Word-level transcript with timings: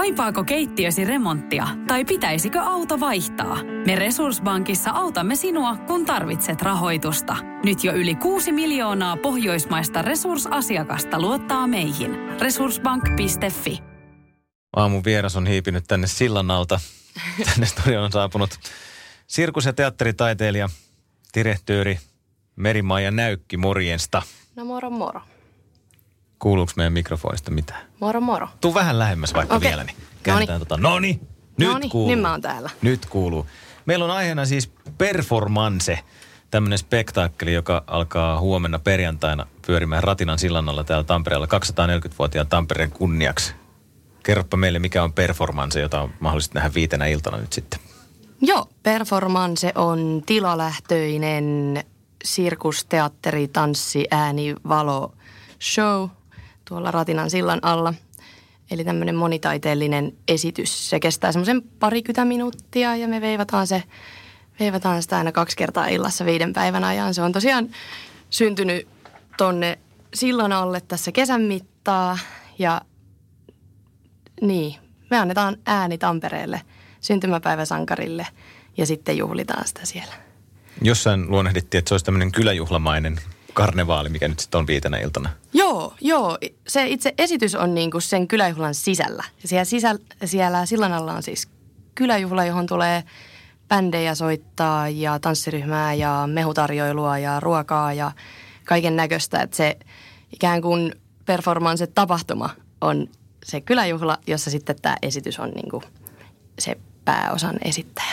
Kaipaako 0.00 0.44
keittiösi 0.44 1.04
remonttia 1.04 1.68
tai 1.86 2.04
pitäisikö 2.04 2.60
auto 2.60 3.00
vaihtaa? 3.00 3.62
Me 3.86 3.96
Resurssbankissa 3.96 4.90
autamme 4.90 5.36
sinua, 5.36 5.76
kun 5.76 6.06
tarvitset 6.06 6.62
rahoitusta. 6.62 7.36
Nyt 7.64 7.84
jo 7.84 7.92
yli 7.92 8.14
6 8.14 8.52
miljoonaa 8.52 9.16
pohjoismaista 9.16 10.02
resursasiakasta 10.02 11.20
luottaa 11.20 11.66
meihin. 11.66 12.10
Resurssbank.fi 12.40 13.78
Aamun 14.76 15.04
vieras 15.04 15.36
on 15.36 15.46
hiipinyt 15.46 15.84
tänne 15.88 16.06
sillan 16.06 16.50
alta. 16.50 16.80
Tänne 17.52 17.66
studioon 17.66 18.04
on 18.04 18.12
saapunut 18.12 18.50
sirkus- 19.26 19.66
ja 19.66 19.72
teatteritaiteilija, 19.72 20.68
direktööri 21.34 21.98
Merimaija 22.56 23.10
Näykki, 23.10 23.56
morjensta. 23.56 24.22
No 24.56 24.64
moro 24.64 24.90
moro. 24.90 25.20
Kuuluuko 26.40 26.72
meidän 26.76 26.92
mikrofonista 26.92 27.50
mitään? 27.50 27.80
Moro 28.00 28.20
moro. 28.20 28.48
Tuu 28.60 28.74
vähän 28.74 28.98
lähemmäs 28.98 29.34
vaikka 29.34 29.56
Okei. 29.56 29.68
vielä, 29.70 29.84
niin 29.84 29.96
käännetään 30.22 30.58
tota. 30.58 30.76
Noni, 30.76 31.20
nyt 31.58 31.68
Noniin, 31.68 31.90
kuuluu. 31.90 32.10
nyt 32.10 32.20
mä 32.20 32.30
oon 32.30 32.40
täällä. 32.40 32.70
Nyt 32.82 33.06
kuuluu. 33.06 33.46
Meillä 33.86 34.04
on 34.04 34.10
aiheena 34.10 34.46
siis 34.46 34.72
performance, 34.98 35.98
tämmöinen 36.50 36.78
spektaakkeli, 36.78 37.52
joka 37.52 37.84
alkaa 37.86 38.40
huomenna 38.40 38.78
perjantaina 38.78 39.46
pyörimään 39.66 40.02
Ratinan 40.02 40.38
sillan 40.38 40.68
alla 40.68 40.84
täällä 40.84 41.04
Tampereella 41.04 41.46
240-vuotiaan 41.46 42.46
Tampereen 42.46 42.90
kunniaksi. 42.90 43.54
Kerropa 44.22 44.56
meille, 44.56 44.78
mikä 44.78 45.02
on 45.02 45.12
performance, 45.12 45.80
jota 45.80 46.00
on 46.00 46.10
mahdollista 46.20 46.54
nähdä 46.54 46.74
viitenä 46.74 47.06
iltana 47.06 47.36
nyt 47.36 47.52
sitten. 47.52 47.80
Joo, 48.40 48.68
performance 48.82 49.72
on 49.74 50.22
tilalähtöinen 50.26 51.84
sirkus, 52.24 52.84
teatteri, 52.84 53.48
tanssi, 53.48 54.04
ääni, 54.10 54.54
valo, 54.68 55.14
show 55.62 56.08
tuolla 56.70 56.90
Ratinan 56.90 57.30
sillan 57.30 57.58
alla. 57.62 57.94
Eli 58.70 58.84
tämmöinen 58.84 59.14
monitaiteellinen 59.14 60.12
esitys. 60.28 60.90
Se 60.90 61.00
kestää 61.00 61.32
semmoisen 61.32 61.62
parikymmentä 61.62 62.24
minuuttia 62.24 62.96
ja 62.96 63.08
me 63.08 63.20
veivataan 63.20 63.66
se 63.66 63.82
veivataan 64.60 65.02
sitä 65.02 65.16
aina 65.16 65.32
kaksi 65.32 65.56
kertaa 65.56 65.86
illassa 65.86 66.24
viiden 66.24 66.52
päivän 66.52 66.84
ajan. 66.84 67.14
Se 67.14 67.22
on 67.22 67.32
tosiaan 67.32 67.68
syntynyt 68.30 68.88
tonne 69.36 69.78
sillan 70.14 70.52
alle 70.52 70.80
tässä 70.80 71.12
kesän 71.12 71.42
mittaa 71.42 72.18
ja 72.58 72.80
niin, 74.40 74.74
me 75.10 75.18
annetaan 75.18 75.56
ääni 75.66 75.98
Tampereelle 75.98 76.62
syntymäpäiväsankarille 77.00 78.26
ja 78.76 78.86
sitten 78.86 79.16
juhlitaan 79.16 79.68
sitä 79.68 79.80
siellä. 79.86 80.14
Jossain 80.82 81.30
luonnehdittiin, 81.30 81.78
että 81.78 81.88
se 81.88 81.94
olisi 81.94 82.04
tämmöinen 82.04 82.32
kyläjuhlamainen 82.32 83.20
karnevaali, 83.54 84.08
mikä 84.08 84.28
nyt 84.28 84.40
sitten 84.40 84.58
on 84.58 84.66
viitenä 84.66 84.98
iltana. 84.98 85.30
Joo, 85.52 85.94
joo. 86.00 86.38
Se 86.68 86.86
itse 86.86 87.14
esitys 87.18 87.54
on 87.54 87.74
niinku 87.74 88.00
sen 88.00 88.28
kyläjuhlan 88.28 88.74
sisällä. 88.74 89.24
Ja 89.42 89.48
siellä, 89.48 89.64
sisällä, 89.64 90.00
siellä 90.24 90.66
sillan 90.66 90.92
alla 90.92 91.12
on 91.12 91.22
siis 91.22 91.48
kyläjuhla, 91.94 92.44
johon 92.44 92.66
tulee 92.66 93.04
bändejä 93.68 94.14
soittaa 94.14 94.88
ja 94.88 95.18
tanssiryhmää 95.18 95.94
ja 95.94 96.28
mehutarjoilua 96.32 97.18
ja 97.18 97.40
ruokaa 97.40 97.92
ja 97.92 98.12
kaiken 98.64 98.96
näköistä. 98.96 99.40
Että 99.40 99.56
se 99.56 99.76
ikään 100.32 100.62
kuin 100.62 100.94
performance-tapahtuma 101.26 102.50
on 102.80 103.08
se 103.44 103.60
kyläjuhla, 103.60 104.18
jossa 104.26 104.50
sitten 104.50 104.76
tämä 104.82 104.96
esitys 105.02 105.38
on 105.38 105.50
niinku 105.50 105.82
se 106.58 106.76
pääosan 107.04 107.58
esittäjä. 107.64 108.12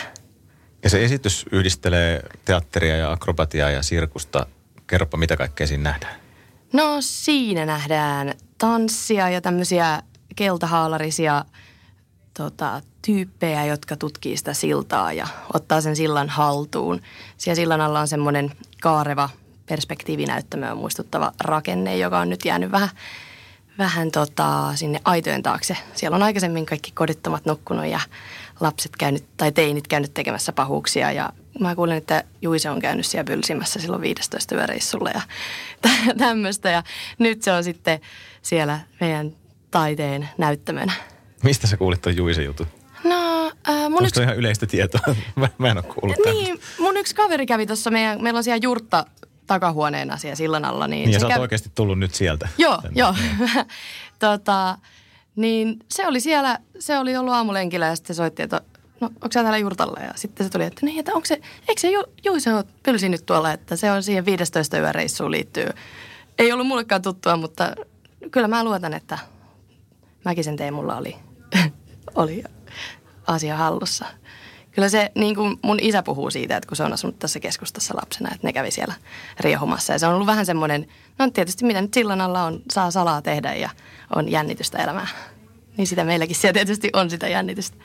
Ja 0.82 0.90
se 0.90 1.04
esitys 1.04 1.46
yhdistelee 1.52 2.22
teatteria 2.44 2.96
ja 2.96 3.12
akrobatiaa 3.12 3.70
ja 3.70 3.82
sirkusta. 3.82 4.46
Kerropa, 4.88 5.16
mitä 5.16 5.36
kaikkea 5.36 5.66
siinä 5.66 5.82
nähdään. 5.82 6.14
No 6.72 6.96
siinä 7.00 7.66
nähdään 7.66 8.34
tanssia 8.58 9.30
ja 9.30 9.40
tämmöisiä 9.40 10.02
keltahaalarisia 10.36 11.44
tota, 12.34 12.82
tyyppejä, 13.02 13.64
jotka 13.64 13.96
tutkii 13.96 14.36
sitä 14.36 14.54
siltaa 14.54 15.12
ja 15.12 15.26
ottaa 15.54 15.80
sen 15.80 15.96
sillan 15.96 16.28
haltuun. 16.28 17.00
Siellä 17.36 17.56
sillan 17.56 17.80
alla 17.80 18.00
on 18.00 18.08
semmoinen 18.08 18.50
kaareva 18.82 19.28
perspektiivinäyttämöä 19.68 20.74
muistuttava 20.74 21.32
rakenne, 21.40 21.96
joka 21.96 22.18
on 22.18 22.30
nyt 22.30 22.44
jäänyt 22.44 22.70
vähän, 22.70 22.88
vähän 23.78 24.10
tota, 24.10 24.72
sinne 24.74 25.00
aitojen 25.04 25.42
taakse. 25.42 25.76
Siellä 25.94 26.14
on 26.14 26.22
aikaisemmin 26.22 26.66
kaikki 26.66 26.92
kodittomat 26.94 27.46
nukkunut 27.46 27.86
ja 27.86 28.00
lapset 28.60 28.92
käynyt, 28.98 29.24
tai 29.36 29.52
teinit 29.52 29.88
käynyt 29.88 30.14
tekemässä 30.14 30.52
pahuuksia 30.52 31.12
ja 31.12 31.32
mä 31.60 31.74
kuulin, 31.74 31.96
että 31.96 32.24
Juise 32.42 32.70
on 32.70 32.80
käynyt 32.80 33.06
siellä 33.06 33.24
pylsimässä 33.24 33.80
silloin 33.80 34.02
15 34.02 34.54
yöreissulla 34.54 35.10
ja 35.10 35.20
tä- 35.82 36.14
tämmöistä. 36.18 36.70
Ja 36.70 36.82
nyt 37.18 37.42
se 37.42 37.52
on 37.52 37.64
sitten 37.64 38.00
siellä 38.42 38.80
meidän 39.00 39.32
taiteen 39.70 40.28
näyttämönä. 40.38 40.92
Mistä 41.42 41.66
sä 41.66 41.76
kuulit 41.76 42.00
tuon 42.02 42.16
Juisen 42.16 42.44
jutun? 42.44 42.66
No, 43.04 43.46
äh, 43.68 43.74
mun 43.82 43.84
Onko 43.92 44.04
yksi, 44.04 44.22
ihan 44.22 44.36
yleistä 44.36 44.66
tietoa? 44.66 45.14
mä, 45.36 45.48
mä 45.58 45.68
en 45.68 45.76
ole 45.76 45.84
kuullut 45.94 46.16
niin, 46.24 46.60
mun 46.78 46.96
yksi 46.96 47.14
kaveri 47.14 47.46
kävi 47.46 47.66
tuossa 47.66 47.90
meidän, 47.90 48.22
meillä 48.22 48.38
on 48.38 48.44
siellä 48.44 48.60
jurtta 48.62 49.04
takahuoneena 49.46 50.16
siellä 50.16 50.36
sillan 50.36 50.64
alla. 50.64 50.88
Niin, 50.88 51.04
Niin, 51.04 51.12
ja 51.12 51.18
se 51.18 51.20
sä 51.20 51.26
oot 51.26 51.32
kävi- 51.32 51.40
oikeasti 51.42 51.70
tullut 51.74 51.98
nyt 51.98 52.14
sieltä. 52.14 52.48
Joo, 52.58 52.78
tänne. 52.82 53.00
joo. 53.00 53.14
tota, 54.18 54.78
niin 55.36 55.76
se 55.90 56.06
oli 56.06 56.20
siellä, 56.20 56.58
se 56.78 56.98
oli 56.98 57.16
ollut 57.16 57.34
aamulenkillä 57.34 57.86
ja 57.86 57.96
sitten 57.96 58.14
se 58.14 58.16
soitti, 58.16 58.42
että 58.42 58.60
no 59.00 59.06
onko 59.06 59.28
sä 59.32 59.42
täällä 59.42 59.58
jurtalla? 59.58 60.00
Ja 60.00 60.12
sitten 60.16 60.46
se 60.46 60.52
tuli, 60.52 60.64
että 60.64 60.86
niin, 60.86 60.98
että 60.98 61.14
onko 61.14 61.26
se, 61.26 61.40
eikö 61.68 61.80
se 61.80 61.90
Ju, 61.90 62.02
Juise 62.24 62.54
ole 62.54 62.64
pylsinyt 62.82 63.26
tuolla, 63.26 63.52
että 63.52 63.76
se 63.76 63.90
on 63.90 64.02
siihen 64.02 64.24
15 64.24 64.78
yön 64.78 64.94
reissuun 64.94 65.30
liittyy. 65.30 65.68
Ei 66.38 66.52
ollut 66.52 66.66
mullekaan 66.66 67.02
tuttua, 67.02 67.36
mutta 67.36 67.74
kyllä 68.30 68.48
mä 68.48 68.64
luotan, 68.64 68.94
että 68.94 69.18
Mäkisen 70.24 70.56
Teemulla 70.56 70.96
oli, 70.96 71.16
oli 72.14 72.44
asia 73.26 73.56
hallussa. 73.56 74.04
Kyllä 74.70 74.88
se, 74.88 75.12
niin 75.14 75.34
kuin 75.34 75.58
mun 75.62 75.78
isä 75.80 76.02
puhuu 76.02 76.30
siitä, 76.30 76.56
että 76.56 76.68
kun 76.68 76.76
se 76.76 76.82
on 76.82 76.92
asunut 76.92 77.18
tässä 77.18 77.40
keskustassa 77.40 77.96
lapsena, 77.96 78.30
että 78.34 78.46
ne 78.46 78.52
kävi 78.52 78.70
siellä 78.70 78.94
riehumassa. 79.40 79.92
Ja 79.92 79.98
se 79.98 80.06
on 80.06 80.14
ollut 80.14 80.26
vähän 80.26 80.46
semmoinen, 80.46 80.86
no 81.18 81.30
tietysti 81.30 81.64
mitä 81.64 81.82
nyt 81.82 81.94
sillan 81.94 82.20
alla 82.20 82.44
on, 82.44 82.62
saa 82.70 82.90
salaa 82.90 83.22
tehdä 83.22 83.54
ja 83.54 83.70
on 84.16 84.30
jännitystä 84.30 84.78
elämää. 84.78 85.06
Niin 85.76 85.86
sitä 85.86 86.04
meilläkin 86.04 86.36
siellä 86.36 86.52
tietysti 86.52 86.90
on 86.92 87.10
sitä 87.10 87.28
jännitystä. 87.28 87.76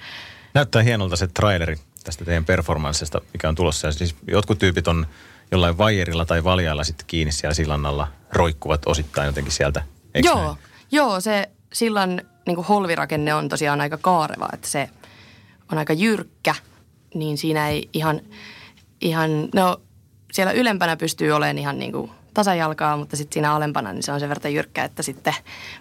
Näyttää 0.54 0.82
hienolta 0.82 1.16
se 1.16 1.28
traileri 1.28 1.76
tästä 2.04 2.26
teidän 2.26 2.46
performanssista, 2.46 3.22
mikä 3.34 3.50
on 3.50 3.56
tulossa. 3.56 3.88
Ja 3.88 3.92
siis 3.92 4.16
jotkut 4.28 4.60
tyypit 4.60 4.88
on 4.88 5.08
jollain 5.52 5.78
vaijerilla 5.78 6.26
tai 6.26 6.44
valjailla 6.44 6.84
sitten 6.84 7.08
kiinni 7.08 7.32
siellä 7.32 7.54
sillan 7.54 7.86
alla, 7.86 8.08
roikkuvat 8.32 8.82
osittain 8.86 9.26
jotenkin 9.26 9.54
sieltä. 9.54 9.84
Eikö 10.14 10.28
joo, 10.28 10.46
näin? 10.46 10.58
joo, 10.92 11.20
se 11.20 11.50
sillan 11.74 12.22
niin 12.46 12.56
kuin 12.56 12.68
holvirakenne 12.68 13.34
on 13.34 13.50
tosiaan 13.50 13.82
aika 13.82 13.98
kaareva, 13.98 14.50
että 14.54 14.68
se 14.68 14.90
on 15.72 15.78
aika 15.78 15.94
jyrkkä, 15.94 16.56
niin 17.14 17.38
siinä 17.38 17.70
ei 17.70 17.90
ihan, 17.94 18.22
ihan 19.02 19.50
no 19.54 19.82
siellä 20.32 20.52
ylempänä 20.52 20.98
pystyy 20.98 21.32
olemaan 21.32 21.58
ihan 21.58 21.80
niin 21.80 21.92
kuin 21.92 22.12
tasajalkaa, 22.34 22.98
mutta 22.98 23.18
sitten 23.18 23.34
siinä 23.34 23.54
alempana 23.56 23.94
niin 23.94 24.04
se 24.04 24.12
on 24.12 24.20
sen 24.20 24.30
verran 24.30 24.54
jyrkkä, 24.54 24.84
että 24.84 25.04
sitten 25.04 25.36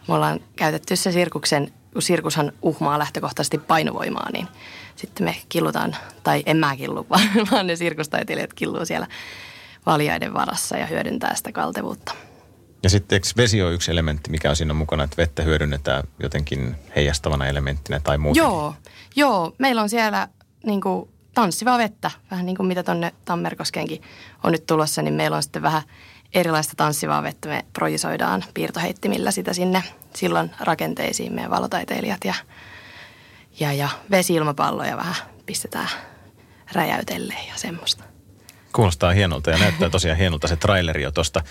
me 0.09 0.15
ollaan 0.15 0.41
käytetty 0.57 0.97
se 0.97 1.13
sirkuksen, 1.13 1.73
kun 1.93 2.03
sirkushan 2.03 2.53
uhmaa 2.63 2.99
lähtökohtaisesti 2.99 3.59
painovoimaa, 3.59 4.31
niin 4.33 4.49
sitten 4.97 5.25
me 5.25 5.37
killutaan, 5.49 5.97
tai 6.23 6.43
en 6.47 6.57
mä 6.57 6.77
killu, 6.77 7.07
vaan, 7.11 7.29
vaan 7.51 7.67
ne 7.67 7.77
sirkustaiteilijat 7.77 8.55
killuu 8.55 8.87
siellä 8.87 9.07
valjaiden 9.87 10.35
varassa 10.35 10.77
ja 10.77 10.87
hyödyntää 10.87 11.35
sitä 11.35 11.53
kaltevuutta. 11.53 12.15
Ja 12.83 12.91
sitten 12.91 13.17
eikö 13.17 13.29
vesi 13.37 13.63
ole 13.63 13.73
yksi 13.73 13.91
elementti, 13.91 14.31
mikä 14.31 14.51
on 14.51 14.57
siinä 14.57 14.75
mukana, 14.75 15.05
että 15.05 15.17
vettä 15.17 15.43
hyödynnetään 15.43 16.03
jotenkin 16.23 16.77
heijastavana 16.97 17.47
elementtinä 17.47 18.01
tai 18.01 18.19
muuta? 18.19 18.39
Joo, 18.39 18.75
joo. 19.17 19.55
Meillä 19.59 19.83
on 19.83 19.89
siellä 19.89 20.29
niin 20.67 20.81
kuin 20.81 21.09
tanssivaa 21.35 21.79
vettä, 21.79 22.11
vähän 22.31 22.47
niin 22.47 22.57
kuin 22.57 22.67
mitä 22.67 22.83
tonne 22.83 23.13
Tammerkoskeenkin 23.25 24.03
on 24.45 24.53
nyt 24.53 24.67
tulossa, 24.67 25.03
niin 25.03 25.15
meillä 25.15 25.37
on 25.37 25.43
sitten 25.43 25.63
vähän 25.63 25.83
erilaista 26.35 26.73
tanssivaa 26.77 27.23
vettä. 27.23 27.49
Me 27.49 27.65
projisoidaan 27.73 28.45
piirtoheittimillä 28.55 29.31
sitä 29.31 29.53
sinne 29.53 29.83
silloin 30.15 30.51
rakenteisiin 30.61 31.33
meidän 31.33 31.51
valotaiteilijat 31.51 32.25
ja, 32.25 32.35
ja, 33.61 33.73
ja 33.73 33.89
vesi-ilmapalloja 34.11 34.97
vähän 34.97 35.15
pistetään 35.47 35.89
räjäytelleen 36.73 37.49
ja 37.49 37.55
semmoista. 37.57 38.05
Kuulostaa 38.73 39.13
hienolta 39.13 39.51
ja 39.51 39.59
näyttää 39.59 39.91
tosiaan 39.91 40.19
hienolta 40.19 40.49
se 40.49 40.57
traileri 40.57 41.03
jo 41.03 41.11
tosta. 41.11 41.43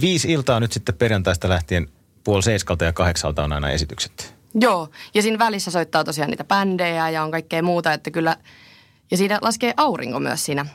Viisi 0.00 0.32
iltaa 0.32 0.60
nyt 0.60 0.72
sitten 0.72 0.94
perjantaista 0.94 1.48
lähtien 1.48 1.88
puoli 2.24 2.42
seiskalta 2.42 2.84
ja 2.84 2.92
kahdeksalta 2.92 3.44
on 3.44 3.52
aina 3.52 3.70
esitykset. 3.70 4.34
Joo, 4.60 4.88
ja 5.14 5.22
siinä 5.22 5.38
välissä 5.38 5.70
soittaa 5.70 6.04
tosiaan 6.04 6.30
niitä 6.30 6.44
bändejä 6.44 7.10
ja 7.10 7.22
on 7.22 7.30
kaikkea 7.30 7.62
muuta, 7.62 7.92
että 7.92 8.10
kyllä, 8.10 8.36
ja 9.10 9.16
siinä 9.16 9.38
laskee 9.42 9.74
aurinko 9.76 10.20
myös 10.20 10.44
siinä 10.44 10.66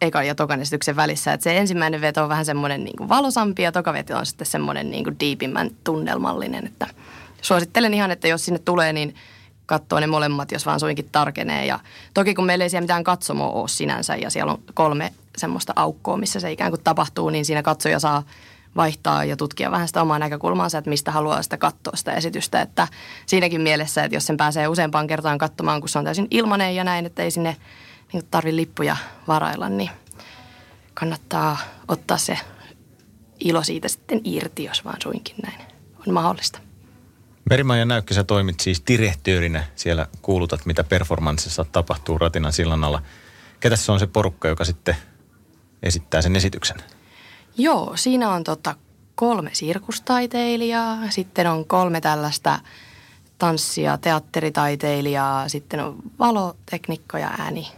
ekan 0.00 0.26
ja 0.26 0.34
tokan 0.34 0.60
esityksen 0.60 0.96
välissä. 0.96 1.32
Että 1.32 1.44
se 1.44 1.56
ensimmäinen 1.56 2.00
veto 2.00 2.22
on 2.22 2.28
vähän 2.28 2.44
semmoinen 2.44 2.84
niin 2.84 2.96
kuin 2.96 3.08
valosampi 3.08 3.62
ja 3.62 3.72
toka 3.72 3.92
veto 3.92 4.18
on 4.18 4.26
sitten 4.26 4.46
semmoinen 4.46 4.90
niin 4.90 5.04
kuin 5.04 5.16
diipimmän 5.20 5.70
tunnelmallinen. 5.84 6.66
Että 6.66 6.86
suosittelen 7.42 7.94
ihan, 7.94 8.10
että 8.10 8.28
jos 8.28 8.44
sinne 8.44 8.58
tulee, 8.58 8.92
niin 8.92 9.14
katsoo 9.66 10.00
ne 10.00 10.06
molemmat, 10.06 10.52
jos 10.52 10.66
vaan 10.66 10.80
suinkin 10.80 11.08
tarkenee. 11.12 11.66
Ja 11.66 11.80
toki 12.14 12.34
kun 12.34 12.46
meillä 12.46 12.64
ei 12.64 12.70
siellä 12.70 12.84
mitään 12.84 13.04
katsomoa 13.04 13.50
ole 13.50 13.68
sinänsä 13.68 14.16
ja 14.16 14.30
siellä 14.30 14.52
on 14.52 14.62
kolme 14.74 15.12
semmoista 15.36 15.72
aukkoa, 15.76 16.16
missä 16.16 16.40
se 16.40 16.52
ikään 16.52 16.70
kuin 16.70 16.84
tapahtuu, 16.84 17.30
niin 17.30 17.44
siinä 17.44 17.62
katsoja 17.62 17.98
saa 17.98 18.22
vaihtaa 18.76 19.24
ja 19.24 19.36
tutkia 19.36 19.70
vähän 19.70 19.88
sitä 19.88 20.02
omaa 20.02 20.18
näkökulmaansa, 20.18 20.78
että 20.78 20.90
mistä 20.90 21.10
haluaa 21.10 21.42
sitä 21.42 21.56
katsoa 21.56 21.96
sitä 21.96 22.12
esitystä. 22.12 22.60
Että 22.60 22.88
siinäkin 23.26 23.60
mielessä, 23.60 24.04
että 24.04 24.16
jos 24.16 24.26
sen 24.26 24.36
pääsee 24.36 24.68
useampaan 24.68 25.06
kertaan 25.06 25.38
katsomaan, 25.38 25.80
kun 25.80 25.88
se 25.88 25.98
on 25.98 26.04
täysin 26.04 26.28
ilmanen 26.30 26.74
ja 26.74 26.84
näin, 26.84 27.06
että 27.06 27.22
ei 27.22 27.30
sinne 27.30 27.56
niin 28.12 28.26
tarvi 28.30 28.56
lippuja 28.56 28.96
varailla, 29.28 29.68
niin 29.68 29.90
kannattaa 30.94 31.58
ottaa 31.88 32.18
se 32.18 32.38
ilo 33.40 33.62
siitä 33.62 33.88
sitten 33.88 34.20
irti, 34.24 34.64
jos 34.64 34.84
vaan 34.84 35.02
suinkin 35.02 35.36
näin 35.42 35.60
on 36.06 36.14
mahdollista. 36.14 36.58
Merimaja 37.50 37.84
Näykki, 37.84 38.14
sä 38.14 38.24
toimit 38.24 38.60
siis 38.60 38.82
direktöörinä. 38.88 39.64
Siellä 39.76 40.06
kuulutat, 40.22 40.66
mitä 40.66 40.84
performanssissa 40.84 41.64
tapahtuu 41.64 42.18
Ratinan 42.18 42.52
sillan 42.52 42.84
alla. 42.84 43.02
Ketäs 43.60 43.86
se 43.86 43.92
on 43.92 43.98
se 43.98 44.06
porukka, 44.06 44.48
joka 44.48 44.64
sitten 44.64 44.96
esittää 45.82 46.22
sen 46.22 46.36
esityksen? 46.36 46.76
Joo, 47.58 47.92
siinä 47.96 48.30
on 48.30 48.44
tota 48.44 48.74
kolme 49.14 49.50
sirkustaiteilijaa, 49.52 51.10
sitten 51.10 51.46
on 51.46 51.64
kolme 51.64 52.00
tällaista 52.00 52.60
tanssia, 53.38 53.98
teatteritaiteilijaa, 53.98 55.48
sitten 55.48 55.80
on 55.80 55.96
valoteknikko 56.18 57.18
ja 57.18 57.30
ääni, 57.38 57.68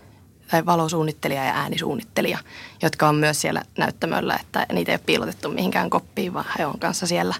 tai 0.51 0.67
valosuunnittelija 0.67 1.45
ja 1.45 1.55
äänisuunnittelija, 1.55 2.39
jotka 2.83 3.09
on 3.09 3.15
myös 3.15 3.41
siellä 3.41 3.63
näyttämöllä, 3.79 4.37
että 4.41 4.67
niitä 4.73 4.93
ei 4.93 4.97
ole 4.97 5.03
piilotettu 5.07 5.49
mihinkään 5.49 5.91
koppiin, 5.91 6.35
vaan 6.35 6.47
he 6.59 6.67
on 6.67 6.79
kanssa 6.79 7.07
siellä 7.07 7.35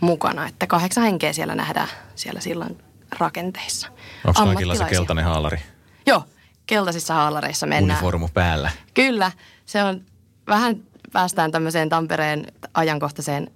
mukana. 0.00 0.46
Että 0.46 0.66
kahdeksan 0.66 1.04
henkeä 1.04 1.32
siellä 1.32 1.54
nähdään 1.54 1.88
siellä 2.14 2.40
sillan 2.40 2.76
rakenteissa. 3.18 3.88
Onko 4.26 4.44
kaikilla 4.44 4.74
se 4.74 4.84
keltainen 4.84 5.24
haalari? 5.24 5.58
Joo, 6.06 6.24
keltaisissa 6.66 7.14
haalareissa 7.14 7.66
mennään. 7.66 7.98
Uniformu 7.98 8.28
päällä. 8.34 8.70
Kyllä, 8.94 9.32
se 9.66 9.84
on 9.84 10.00
vähän 10.46 10.76
päästään 11.12 11.52
tämmöiseen 11.52 11.88
Tampereen 11.88 12.46
ajankohtaiseen 12.74 13.50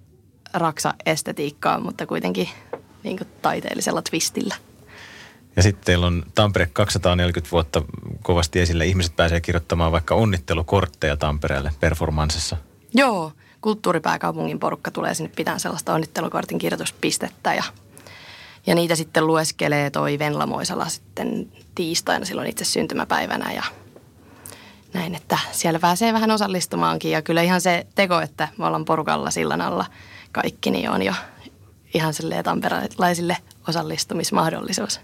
raksa-estetiikkaan, 0.53 1.83
mutta 1.83 2.05
kuitenkin 2.05 2.49
niin 3.03 3.17
kuin 3.17 3.27
taiteellisella 3.41 4.01
twistillä. 4.01 4.55
Ja 5.55 5.63
sitten 5.63 5.85
teillä 5.85 6.07
on 6.07 6.23
Tampere 6.35 6.69
240 6.73 7.51
vuotta 7.51 7.81
kovasti 8.21 8.59
esille. 8.59 8.85
Ihmiset 8.85 9.15
pääsee 9.15 9.41
kirjoittamaan 9.41 9.91
vaikka 9.91 10.15
onnittelukortteja 10.15 11.17
Tampereelle 11.17 11.71
performanssissa. 11.79 12.57
Joo, 12.93 13.31
kulttuuripääkaupungin 13.61 14.59
porukka 14.59 14.91
tulee 14.91 15.13
sinne 15.13 15.31
pitämään 15.35 15.59
sellaista 15.59 15.93
onnittelukortin 15.93 16.57
kirjoituspistettä 16.57 17.53
ja, 17.53 17.63
ja 18.67 18.75
niitä 18.75 18.95
sitten 18.95 19.27
lueskelee 19.27 19.89
toi 19.89 20.19
Venla 20.19 20.47
Moisala 20.47 20.89
sitten 20.89 21.51
tiistaina 21.75 22.25
silloin 22.25 22.49
itse 22.49 22.65
syntymäpäivänä 22.65 23.53
ja 23.53 23.63
näin, 24.93 25.15
että 25.15 25.37
siellä 25.51 25.79
pääsee 25.79 26.13
vähän 26.13 26.31
osallistumaankin 26.31 27.11
ja 27.11 27.21
kyllä 27.21 27.41
ihan 27.41 27.61
se 27.61 27.87
teko, 27.95 28.21
että 28.21 28.47
me 28.57 28.65
ollaan 28.65 28.85
porukalla 28.85 29.31
sillan 29.31 29.61
alla 29.61 29.85
kaikki, 30.31 30.71
niin 30.71 30.89
on 30.89 31.01
jo 31.01 31.13
ihan 31.93 32.13
silleen 32.13 32.43
tamperalaisille 32.43 33.37
osallistumismahdollisuus. 33.67 34.99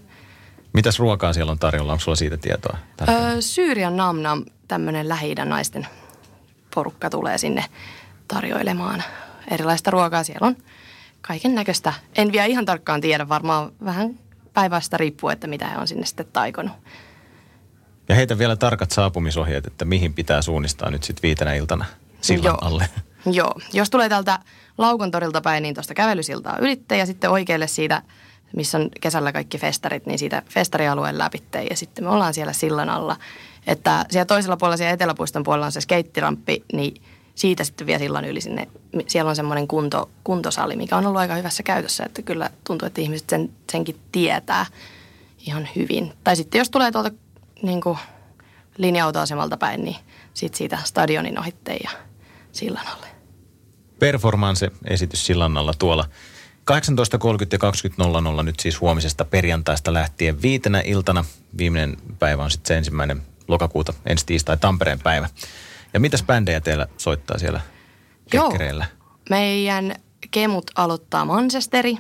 Mitäs 0.74 1.00
ruokaa 1.00 1.34
siellä 1.34 1.52
on 1.52 1.60
tarjolla? 1.60 1.92
Onko 1.92 2.02
sulla 2.02 2.16
siitä 2.16 2.38
tietoa? 2.38 2.78
Öö, 3.10 3.42
Syyrian 3.42 3.98
Namnam, 3.98 4.46
tämmöinen 4.68 5.10
lähi 5.10 5.36
naisten 5.36 5.88
porukka 6.76 7.10
tulee 7.10 7.38
sinne 7.38 7.66
tarjoilemaan 8.28 9.04
erilaista 9.52 9.92
ruokaa. 9.92 10.24
Siellä 10.24 10.48
on 10.48 10.56
kaiken 11.22 11.56
näköistä. 11.56 11.94
En 12.16 12.32
vielä 12.32 12.46
ihan 12.46 12.66
tarkkaan 12.66 13.02
tiedä, 13.02 13.30
varmaan 13.30 13.72
vähän 13.86 14.20
päivästä 14.54 14.98
riippuu, 14.98 15.30
että 15.30 15.48
mitä 15.48 15.68
he 15.68 15.78
on 15.78 15.88
sinne 15.88 16.06
sitten 16.06 16.26
taikonut. 16.34 16.74
Ja 18.10 18.16
heitä 18.16 18.38
vielä 18.38 18.56
tarkat 18.56 18.92
saapumisohjeet, 18.92 19.68
että 19.68 19.86
mihin 19.86 20.14
pitää 20.14 20.42
suunnistaa 20.42 20.92
nyt 20.92 21.04
sitten 21.04 21.24
viitenä 21.24 21.54
iltana 21.54 21.86
sillan 22.22 22.46
Joo. 22.46 22.58
alle. 22.62 22.90
Joo, 23.26 23.54
jos 23.74 23.90
tulee 23.90 24.10
täältä 24.10 24.40
Laukon 24.78 25.12
torilta 25.12 25.42
päin, 25.42 25.64
niin 25.64 25.74
tuosta 25.76 25.94
kävelysiltaa 25.94 26.58
ylitte 26.60 26.98
ja 26.98 27.06
sitten 27.06 27.30
oikealle 27.30 27.68
siitä, 27.68 28.02
missä 28.56 28.78
on 28.78 28.90
kesällä 29.02 29.32
kaikki 29.32 29.58
festarit, 29.58 30.06
niin 30.06 30.20
siitä 30.20 30.42
festarialueen 30.50 31.18
läpitte 31.18 31.64
ja 31.64 31.76
sitten 31.76 32.04
me 32.04 32.10
ollaan 32.10 32.34
siellä 32.34 32.54
sillan 32.54 32.90
alla. 32.90 33.18
Että 33.68 34.06
siellä 34.10 34.26
toisella 34.26 34.58
puolella, 34.58 34.78
siellä 34.78 34.94
eteläpuiston 34.94 35.44
puolella 35.44 35.66
on 35.66 35.72
se 35.72 35.82
skeittirampi, 35.82 36.64
niin 36.74 37.02
siitä 37.36 37.64
sitten 37.64 37.88
vielä 37.88 38.00
sillan 38.00 38.26
yli 38.26 38.42
sinne. 38.42 38.68
Siellä 39.08 39.30
on 39.30 39.36
semmoinen 39.36 39.68
kunto, 39.68 40.10
kuntosali, 40.24 40.76
mikä 40.76 40.98
on 40.98 41.06
ollut 41.06 41.20
aika 41.20 41.36
hyvässä 41.36 41.64
käytössä, 41.64 42.04
että 42.06 42.22
kyllä 42.22 42.50
tuntuu, 42.64 42.86
että 42.86 43.02
ihmiset 43.02 43.30
sen, 43.30 43.50
senkin 43.72 44.00
tietää 44.12 44.66
ihan 45.48 45.70
hyvin. 45.76 46.14
Tai 46.24 46.36
sitten 46.36 46.60
jos 46.60 46.70
tulee 46.70 46.92
tuolta 46.92 47.12
niin 47.62 47.82
kuin 47.82 47.98
linja-autoasemalta 48.78 49.58
päin, 49.58 49.84
niin 49.84 49.96
sitten 50.34 50.58
siitä 50.58 50.78
stadionin 50.84 51.40
ohitte 51.40 51.78
ja 51.84 51.90
sillan 52.52 52.88
alle. 52.88 53.08
Performance-esitys 54.00 55.26
sillan 55.26 55.58
alla 55.58 55.74
tuolla 55.80 56.06
18.30 56.72 56.78
ja 57.52 57.60
20.00 58.38 58.44
nyt 58.44 58.60
siis 58.60 58.82
huomisesta 58.82 59.26
perjantaista 59.26 59.94
lähtien 59.94 60.42
viitenä 60.42 60.82
iltana. 60.86 61.26
Viimeinen 61.58 61.98
päivä 62.20 62.44
on 62.44 62.52
sitten 62.52 62.68
se 62.68 62.78
ensimmäinen 62.78 63.22
lokakuuta, 63.48 63.94
ensi 64.06 64.26
tiistai 64.26 64.58
Tampereen 64.58 65.00
päivä. 65.00 65.30
Ja 65.94 66.00
mitäs 66.00 66.24
bändejä 66.24 66.62
teillä 66.62 66.88
soittaa 66.98 67.38
siellä 67.38 67.62
kekkereillä? 68.30 68.86
Joo, 69.00 69.10
meidän 69.30 69.96
kemut 70.32 70.72
aloittaa 70.76 71.26
Manchesteri, 71.26 71.98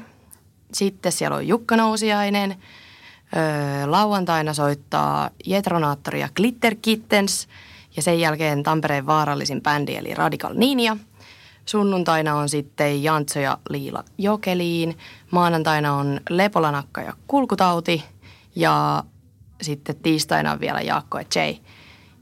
sitten 0.73 1.11
siellä 1.11 1.37
on 1.37 1.47
Jukka 1.47 1.77
Nousiainen, 1.77 2.51
öö, 3.35 3.91
lauantaina 3.91 4.53
soittaa 4.53 5.29
Jetronaattori 5.45 6.19
ja 6.21 6.29
Glitter 6.35 6.75
Kittens 6.81 7.47
ja 7.95 8.01
sen 8.01 8.19
jälkeen 8.19 8.63
Tampereen 8.63 9.05
vaarallisin 9.05 9.61
bändi 9.61 9.95
eli 9.95 10.13
Radical 10.13 10.53
Ninja. 10.55 10.97
Sunnuntaina 11.65 12.35
on 12.35 12.49
sitten 12.49 13.03
Jantso 13.03 13.39
ja 13.39 13.57
Liila 13.69 14.03
Jokeliin, 14.17 14.97
maanantaina 15.31 15.93
on 15.95 16.19
Lepolanakka 16.29 17.01
ja 17.01 17.13
Kulkutauti 17.27 18.03
ja 18.55 19.03
sitten 19.61 19.95
tiistaina 19.95 20.51
on 20.51 20.59
vielä 20.59 20.81
Jaakko 20.81 21.19
ja 21.19 21.25
Jay– 21.35 21.55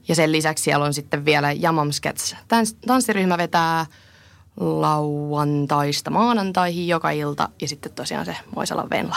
ja 0.09 0.15
sen 0.15 0.31
lisäksi 0.31 0.63
siellä 0.63 0.85
on 0.85 0.93
sitten 0.93 1.25
vielä 1.25 1.51
Jamamskets. 1.51 2.35
Tanssiryhmä 2.87 3.37
vetää 3.37 3.85
lauantaista 4.57 6.09
maanantaihin 6.09 6.87
joka 6.87 7.11
ilta 7.11 7.49
ja 7.61 7.67
sitten 7.67 7.91
tosiaan 7.91 8.25
se 8.25 8.35
Moisalan 8.55 8.89
Venla. 8.89 9.15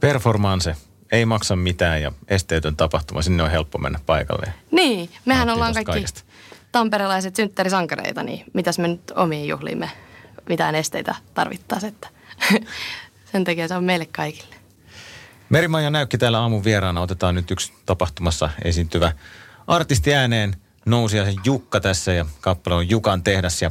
Performance 0.00 0.76
ei 1.12 1.24
maksa 1.24 1.56
mitään 1.56 2.02
ja 2.02 2.12
esteetön 2.28 2.76
tapahtuma, 2.76 3.22
sinne 3.22 3.42
on 3.42 3.50
helppo 3.50 3.78
mennä 3.78 4.00
paikalle. 4.06 4.52
Niin, 4.70 5.10
mehän 5.24 5.46
Nauttii 5.46 5.54
ollaan 5.54 5.74
kaikki 5.74 5.92
kaikesta. 5.92 6.22
Tamperelaiset 6.72 7.36
synttärisankareita, 7.36 8.22
niin 8.22 8.44
mitäs 8.52 8.78
me 8.78 8.88
nyt 8.88 9.12
omiin 9.16 9.48
juhliimme 9.48 9.90
mitään 10.48 10.74
esteitä 10.74 11.14
tarvittaisiin, 11.34 11.92
että 11.92 12.08
sen 13.32 13.44
takia 13.44 13.68
se 13.68 13.74
on 13.74 13.84
meille 13.84 14.06
kaikille. 14.16 14.54
Merimaja 15.48 15.90
Näykki 15.90 16.18
täällä 16.18 16.40
aamun 16.40 16.64
vieraana. 16.64 17.00
Otetaan 17.00 17.34
nyt 17.34 17.50
yksi 17.50 17.72
tapahtumassa 17.86 18.50
esiintyvä 18.64 19.12
artisti 19.66 20.14
ääneen 20.14 20.56
Nousiaisen 20.86 21.34
Jukka 21.44 21.80
tässä 21.80 22.12
ja 22.12 22.26
kappale 22.40 22.74
on 22.74 22.90
Jukan 22.90 23.22
tehdas 23.22 23.62
ja 23.62 23.70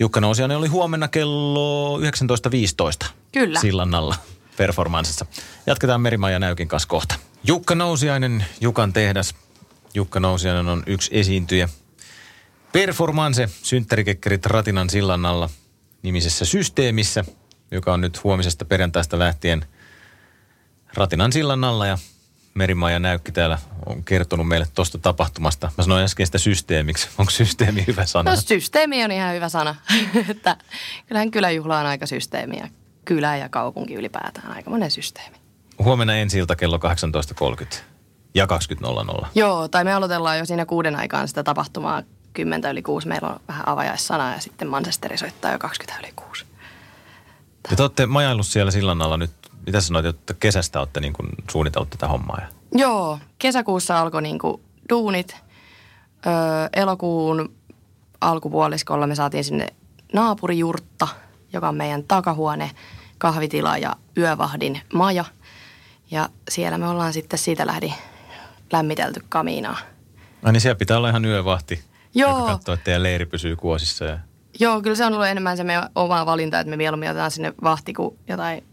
Jukka 0.00 0.20
Nousiainen 0.20 0.56
oli 0.56 0.68
huomenna 0.68 1.08
kello 1.08 1.98
19.15. 1.98 3.08
Kyllä. 3.32 3.60
Sillannalla 3.60 4.14
performanssissa. 4.56 5.26
Jatketaan 5.66 6.00
Merimaja 6.00 6.38
Näykin 6.38 6.68
kanssa 6.68 6.88
kohta. 6.88 7.14
Jukka 7.44 7.74
Nousiainen, 7.74 8.44
Jukan 8.60 8.92
tehdas. 8.92 9.34
Jukka 9.94 10.20
Nousiainen 10.20 10.68
on 10.68 10.82
yksi 10.86 11.10
esiintyjä. 11.12 11.68
Performance, 12.72 13.48
synttärikekkerit 13.62 14.46
Ratinan 14.46 14.90
sillannalla 14.90 15.50
nimisessä 16.02 16.44
systeemissä, 16.44 17.24
joka 17.70 17.92
on 17.92 18.00
nyt 18.00 18.24
huomisesta 18.24 18.64
perjantaista 18.64 19.18
lähtien 19.18 19.64
Ratinan 20.94 21.32
sillan 21.32 21.64
alla 21.64 21.86
ja 21.86 21.98
Merimaja 22.54 22.98
Näykki 22.98 23.32
täällä 23.32 23.58
on 23.86 24.04
kertonut 24.04 24.48
meille 24.48 24.66
tuosta 24.74 24.98
tapahtumasta. 24.98 25.70
Mä 25.78 25.84
sanoin 25.84 26.04
äsken 26.04 26.26
sitä 26.26 26.38
systeemiksi. 26.38 27.08
Onko 27.18 27.30
systeemi 27.30 27.84
hyvä 27.86 28.06
sana? 28.06 28.30
No 28.30 28.36
systeemi 28.36 29.04
on 29.04 29.12
ihan 29.12 29.34
hyvä 29.34 29.48
sana. 29.48 29.74
että 30.30 30.56
kyllähän 31.06 31.30
kyläjuhla 31.30 31.78
on 31.78 31.86
aika 31.86 32.06
systeemi 32.06 32.56
ja 32.56 32.68
kylä 33.04 33.36
ja 33.36 33.48
kaupunki 33.48 33.94
ylipäätään 33.94 34.52
aika 34.52 34.70
monen 34.70 34.90
systeemi. 34.90 35.36
Huomenna 35.78 36.16
ensi 36.16 36.38
ilta 36.38 36.56
kello 36.56 36.80
18.30 37.62 37.76
ja 38.34 38.46
20.00. 39.20 39.26
Joo, 39.34 39.68
tai 39.68 39.84
me 39.84 39.92
aloitellaan 39.92 40.38
jo 40.38 40.44
siinä 40.44 40.66
kuuden 40.66 40.96
aikaan 40.96 41.28
sitä 41.28 41.42
tapahtumaa. 41.42 42.02
Kymmentä 42.32 42.70
yli 42.70 42.82
kuusi 42.82 43.08
meillä 43.08 43.28
on 43.28 43.40
vähän 43.48 43.68
avajaissana 43.68 44.34
ja 44.34 44.40
sitten 44.40 44.68
Manchesteri 44.68 45.18
soittaa 45.18 45.52
jo 45.52 45.58
20 45.58 46.06
yli 46.06 46.12
kuusi. 46.16 46.44
Te 47.76 47.82
olette 47.82 48.06
majaillut 48.06 48.46
siellä 48.46 48.70
sillan 48.70 49.02
alla 49.02 49.16
nyt 49.16 49.30
mitä 49.66 49.80
sanoit, 49.80 50.06
että 50.06 50.34
kesästä 50.34 50.78
olette 50.78 51.00
niin 51.00 51.12
kuin 51.12 51.28
suunnitellut 51.50 51.90
tätä 51.90 52.08
hommaa? 52.08 52.38
Ja... 52.40 52.46
Joo, 52.72 53.18
kesäkuussa 53.38 54.00
alkoi 54.00 54.22
niin 54.22 54.38
kuin 54.38 54.62
duunit. 54.90 55.36
Öö, 56.26 56.32
elokuun 56.72 57.52
alkupuoliskolla 58.20 59.06
me 59.06 59.14
saatiin 59.14 59.44
sinne 59.44 59.66
naapurijurtta, 60.12 61.08
joka 61.52 61.68
on 61.68 61.76
meidän 61.76 62.04
takahuone, 62.04 62.70
kahvitila 63.18 63.78
ja 63.78 63.96
yövahdin 64.18 64.80
maja. 64.92 65.24
Ja 66.10 66.28
siellä 66.50 66.78
me 66.78 66.88
ollaan 66.88 67.12
sitten 67.12 67.38
siitä 67.38 67.66
lähdi 67.66 67.92
lämmitelty 68.72 69.20
kamiinaa. 69.28 69.78
Ai 70.42 70.52
niin 70.52 70.60
siellä 70.60 70.78
pitää 70.78 70.96
olla 70.96 71.08
ihan 71.08 71.24
yövahti, 71.24 71.84
Joo. 72.14 72.38
joka 72.38 72.52
katsoo, 72.52 72.74
että 72.74 72.84
teidän 72.84 73.02
leiri 73.02 73.26
pysyy 73.26 73.56
kuosissa. 73.56 74.04
Ja... 74.04 74.18
Joo, 74.60 74.82
kyllä 74.82 74.96
se 74.96 75.04
on 75.04 75.12
ollut 75.12 75.26
enemmän 75.26 75.56
se 75.56 75.64
meidän 75.64 75.88
oma 75.94 76.26
valinta, 76.26 76.60
että 76.60 76.70
me 76.70 76.76
mieluummin 76.76 77.10
otetaan 77.10 77.30
sinne 77.30 77.52
vahti 77.62 77.92
kuin 77.92 78.18
jotain 78.28 78.64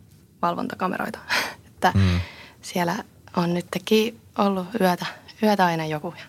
valvontakameroita. 0.41 1.19
että 1.67 1.91
mm. 1.95 2.19
siellä 2.61 2.95
on 3.35 3.53
nytkin 3.53 4.21
ollut 4.37 4.67
yötä, 4.81 5.05
yötä 5.43 5.65
aina 5.65 5.85
joku. 5.85 6.13
Ja 6.17 6.23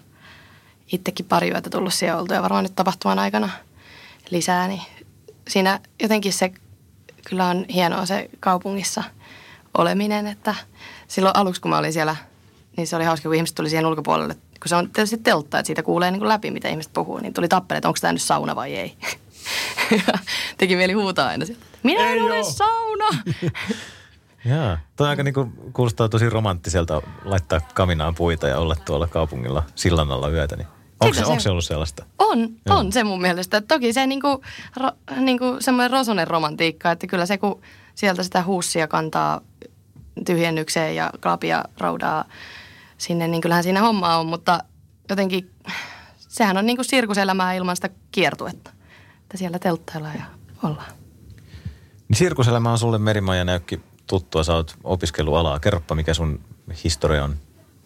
itsekin 0.92 1.26
pari 1.26 1.50
yötä 1.50 1.70
tullut 1.70 1.94
siellä 1.94 2.20
oltu 2.20 2.34
ja 2.34 2.42
varmaan 2.42 2.64
nyt 2.64 2.76
tapahtuman 2.76 3.18
aikana 3.18 3.50
lisää, 4.30 4.68
niin 4.68 4.82
siinä 5.48 5.80
jotenkin 6.02 6.32
se 6.32 6.52
kyllä 7.28 7.46
on 7.46 7.64
hienoa 7.68 8.06
se 8.06 8.30
kaupungissa 8.40 9.02
oleminen, 9.78 10.26
että 10.26 10.54
silloin 11.08 11.36
aluksi 11.36 11.60
kun 11.60 11.70
mä 11.70 11.78
olin 11.78 11.92
siellä, 11.92 12.16
niin 12.76 12.86
se 12.86 12.96
oli 12.96 13.04
hauska, 13.04 13.28
kun 13.28 13.36
ihmiset 13.36 13.54
tuli 13.54 13.70
siihen 13.70 13.86
ulkopuolelle, 13.86 14.36
kun 14.62 14.68
se 14.68 14.76
on 14.76 14.90
tietysti 14.90 15.18
teltta, 15.18 15.58
että 15.58 15.66
siitä 15.66 15.82
kuulee 15.82 16.10
niin 16.10 16.20
kuin 16.20 16.28
läpi, 16.28 16.50
mitä 16.50 16.68
ihmiset 16.68 16.92
puhuu, 16.92 17.18
niin 17.18 17.34
tuli 17.34 17.48
tappele, 17.48 17.76
että 17.76 17.88
onko 17.88 17.98
tämä 18.00 18.12
nyt 18.12 18.22
sauna 18.22 18.56
vai 18.56 18.76
ei. 18.76 18.96
teki 20.58 20.76
mieli 20.76 20.92
huutaa 20.92 21.28
aina 21.28 21.46
sieltä, 21.46 21.64
minä 21.82 22.12
en 22.12 22.22
ole 22.22 22.42
sauna! 22.42 23.06
Jaa, 24.44 24.78
toi 24.96 25.08
aika 25.08 25.22
niinku 25.22 25.52
kuulostaa 25.72 26.08
tosi 26.08 26.30
romanttiselta 26.30 27.02
laittaa 27.24 27.60
kaminaan 27.74 28.14
puita 28.14 28.48
ja 28.48 28.58
olla 28.58 28.76
tuolla 28.76 29.06
kaupungilla 29.06 29.62
sillan 29.74 30.12
alla 30.12 30.28
yötä. 30.28 30.56
Niin 30.56 30.68
onko, 31.00 31.14
se, 31.14 31.20
se, 31.20 31.26
onko 31.26 31.40
se 31.40 31.50
ollut 31.50 31.64
sellaista? 31.64 32.04
On, 32.18 32.38
Joo. 32.66 32.78
on 32.78 32.92
se 32.92 33.04
mun 33.04 33.20
mielestä. 33.20 33.60
Toki 33.60 33.92
se 33.92 34.06
niinku, 34.06 34.42
ro, 34.76 34.90
niinku 35.16 35.44
semmoinen 35.60 35.90
rosonen 35.90 36.28
romantiikka, 36.28 36.90
että 36.90 37.06
kyllä 37.06 37.26
se 37.26 37.38
kun 37.38 37.60
sieltä 37.94 38.22
sitä 38.22 38.42
huussia 38.42 38.88
kantaa 38.88 39.40
tyhjennykseen 40.26 40.96
ja 40.96 41.10
klapia 41.22 41.64
raudaa 41.78 42.24
sinne, 43.00 43.28
niin 43.28 43.40
kyllähän 43.40 43.64
siinä 43.64 43.80
hommaa 43.80 44.18
on, 44.18 44.26
mutta 44.26 44.64
jotenkin 45.08 45.50
sehän 46.18 46.56
on 46.56 46.66
niinku 46.66 46.84
sirkuselämää 46.84 47.54
ilman 47.54 47.76
sitä 47.76 47.90
kiertuetta. 48.12 48.70
Että 49.22 49.36
siellä 49.36 49.58
telttaillaan 49.58 50.16
ja 50.16 50.24
ollaan. 50.62 50.92
Niin 52.08 52.16
sirkuselämä 52.16 52.72
on 52.72 52.78
sulle 52.78 52.98
Merimaja 52.98 53.44
Näykki 53.44 53.80
tuttua, 54.06 54.44
sä 54.44 54.54
oot 54.54 54.76
opiskellut 54.84 55.36
alaa. 55.36 55.60
Kerropa, 55.60 55.94
mikä 55.94 56.14
sun 56.14 56.40
historia 56.84 57.24
on 57.24 57.36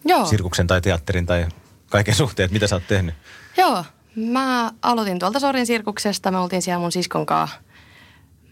Joo. 0.05 0.25
sirkuksen 0.25 0.67
tai 0.67 0.81
teatterin 0.81 1.25
tai 1.25 1.47
kaiken 1.89 2.15
suhteen, 2.15 2.53
mitä 2.53 2.67
sä 2.67 2.75
oot 2.75 2.87
tehnyt? 2.87 3.15
Joo, 3.57 3.85
mä 4.15 4.71
aloitin 4.81 5.19
tuolta 5.19 5.39
Sorin 5.39 5.65
sirkuksesta. 5.65 6.31
Me 6.31 6.37
oltiin 6.37 6.61
siellä 6.61 6.79
mun 6.79 6.91
siskon 6.91 7.25
kanssa. 7.25 7.57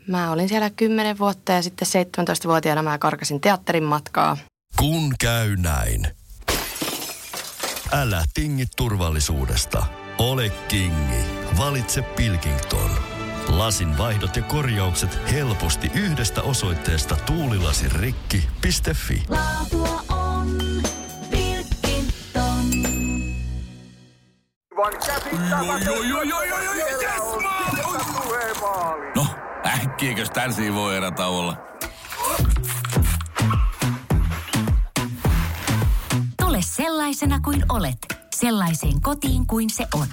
Mä 0.08 0.32
olin 0.32 0.50
siellä 0.50 0.70
10 0.70 1.20
vuotta 1.20 1.51
ja 1.51 1.62
sitten 1.63 1.88
17-vuotiaana 1.88 2.84
mä 2.84 2.98
karkasin 2.98 3.41
teatterin 3.41 3.84
matkaa. 3.84 4.38
Kun 4.79 5.13
käy 5.20 5.55
näin. 5.55 6.08
Älä 7.95 8.23
tingi 8.33 8.65
turvallisuudesta. 8.77 9.85
Ole 10.17 10.50
kingi. 10.50 11.25
Valitse 11.57 12.01
Pilkington. 12.01 12.91
Lasin 13.47 13.97
vaihdot 13.97 14.35
ja 14.35 14.43
korjaukset 14.43 15.31
helposti 15.31 15.91
yhdestä 15.93 16.41
osoitteesta 16.41 17.15
tuulilasirikki.fi. 17.15 19.23
Laatua 19.29 20.03
on 20.09 20.57
Pilkington. 21.31 22.65
No, 29.15 29.27
äkkiäkös 29.65 30.29
tän 30.29 30.51
voi 30.73 30.97
erätä 30.97 31.27
olla? 31.27 31.73
Kuin 37.43 37.65
olet, 37.69 37.97
sellaiseen 38.35 39.01
kotiin 39.01 39.47
kuin 39.47 39.69
se 39.69 39.85
on. 39.93 40.07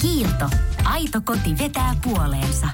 Kiilto. 0.00 0.50
Aito 0.84 1.20
koti 1.24 1.58
vetää 1.58 1.94
puoleensa. 2.04 2.66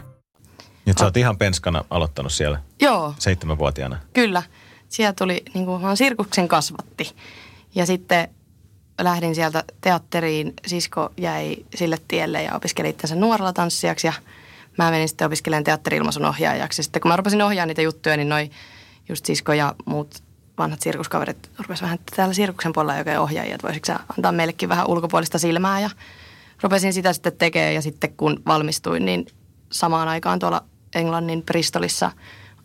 Nyt 0.87 0.99
sä 0.99 1.05
oot 1.05 1.17
ihan 1.17 1.39
penskana 1.39 1.85
aloittanut 1.91 2.33
siellä. 2.33 2.61
Joo. 2.81 3.15
Seitsemänvuotiaana. 3.19 3.99
Kyllä. 4.13 4.43
Siellä 4.89 5.13
tuli, 5.13 5.43
niin 5.55 5.67
kuin 5.67 5.83
vaan 5.83 5.97
sirkuksen 5.97 6.49
kasvatti. 6.49 7.15
Ja 7.75 7.87
sitten 7.87 8.29
lähdin 9.01 9.35
sieltä 9.35 9.65
teatteriin. 9.81 10.53
Sisko 10.67 11.11
jäi 11.17 11.57
sille 11.75 11.99
tielle 12.09 12.43
ja 12.43 12.57
opiskeli 12.57 12.89
itsensä 12.89 13.15
nuorella 13.15 13.53
tanssijaksi. 13.53 14.07
Ja 14.07 14.13
mä 14.79 14.91
menin 14.91 15.09
sitten 15.09 15.27
opiskelemaan 15.27 15.65
teatteri-ilmaisun 15.65 16.25
ohjaajaksi. 16.25 16.83
sitten 16.83 17.03
kun 17.03 17.09
mä 17.09 17.17
rupesin 17.17 17.43
ohjaamaan 17.43 17.69
niitä 17.69 17.83
juttuja, 17.83 18.17
niin 18.17 18.29
noi 18.29 18.51
just 19.09 19.27
sisko 19.27 19.53
ja 19.53 19.75
muut 19.87 20.23
vanhat 20.59 20.83
sirkuskaverit 20.83 21.51
rupesivat 21.59 21.83
vähän 21.83 21.99
täällä 22.17 22.35
sirkuksen 22.35 22.73
puolella 22.73 22.99
oikein 22.99 23.19
ohjaajia, 23.19 23.55
että 23.55 23.67
voisitko 23.67 23.93
antaa 24.17 24.33
meillekin 24.33 24.69
vähän 24.69 24.89
ulkopuolista 24.89 25.39
silmää. 25.39 25.81
Ja 25.81 25.91
rupesin 26.63 26.93
sitä 26.93 27.13
sitten 27.13 27.33
tekemään 27.39 27.75
ja 27.75 27.83
sitten 27.83 28.15
kun 28.17 28.43
valmistuin, 28.47 29.05
niin 29.05 29.27
samaan 29.73 30.09
aikaan 30.09 30.39
tuolla 30.39 30.65
Englannin 30.95 31.43
Bristolissa 31.43 32.11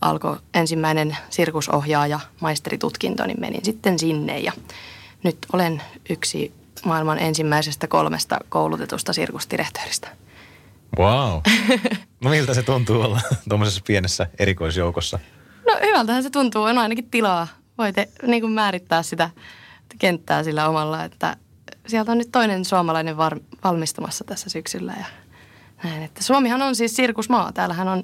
alkoi 0.02 0.38
ensimmäinen 0.54 1.18
sirkusohjaaja 1.30 2.20
maisteritutkinto, 2.40 3.26
niin 3.26 3.40
menin 3.40 3.66
sitten 3.66 4.00
sinne 4.00 4.40
ja 4.40 4.52
nyt 5.24 5.38
olen 5.54 5.82
yksi 6.10 6.54
maailman 6.86 7.20
ensimmäisestä 7.20 7.88
kolmesta 7.88 8.40
koulutetusta 8.50 9.14
sirkusdirektööristä. 9.14 10.08
Wow. 11.00 11.42
No 12.24 12.30
miltä 12.30 12.54
se 12.54 12.64
tuntuu 12.64 13.02
olla 13.02 13.22
tuommoisessa 13.50 13.82
pienessä 13.88 14.28
erikoisjoukossa? 14.40 15.20
No 15.68 15.74
hyvältähän 15.82 16.24
se 16.24 16.30
tuntuu. 16.30 16.64
On 16.64 16.78
ainakin 16.78 17.10
tilaa. 17.10 17.48
Voitte 17.78 18.10
niin 18.28 18.42
kuin 18.42 18.54
määrittää 18.54 19.04
sitä 19.04 19.30
kenttää 20.00 20.44
sillä 20.44 20.70
omalla, 20.70 21.04
että 21.04 21.38
sieltä 21.88 22.12
on 22.12 22.18
nyt 22.18 22.32
toinen 22.32 22.66
suomalainen 22.66 23.18
var, 23.18 23.40
valmistumassa 23.64 24.24
tässä 24.24 24.50
syksyllä 24.50 24.94
ja 25.00 25.06
näin. 25.84 26.04
Että 26.04 26.24
Suomihan 26.24 26.62
on 26.62 26.76
siis 26.76 26.96
sirkusmaa. 26.96 27.52
Täällähän 27.52 27.88
on 27.88 28.04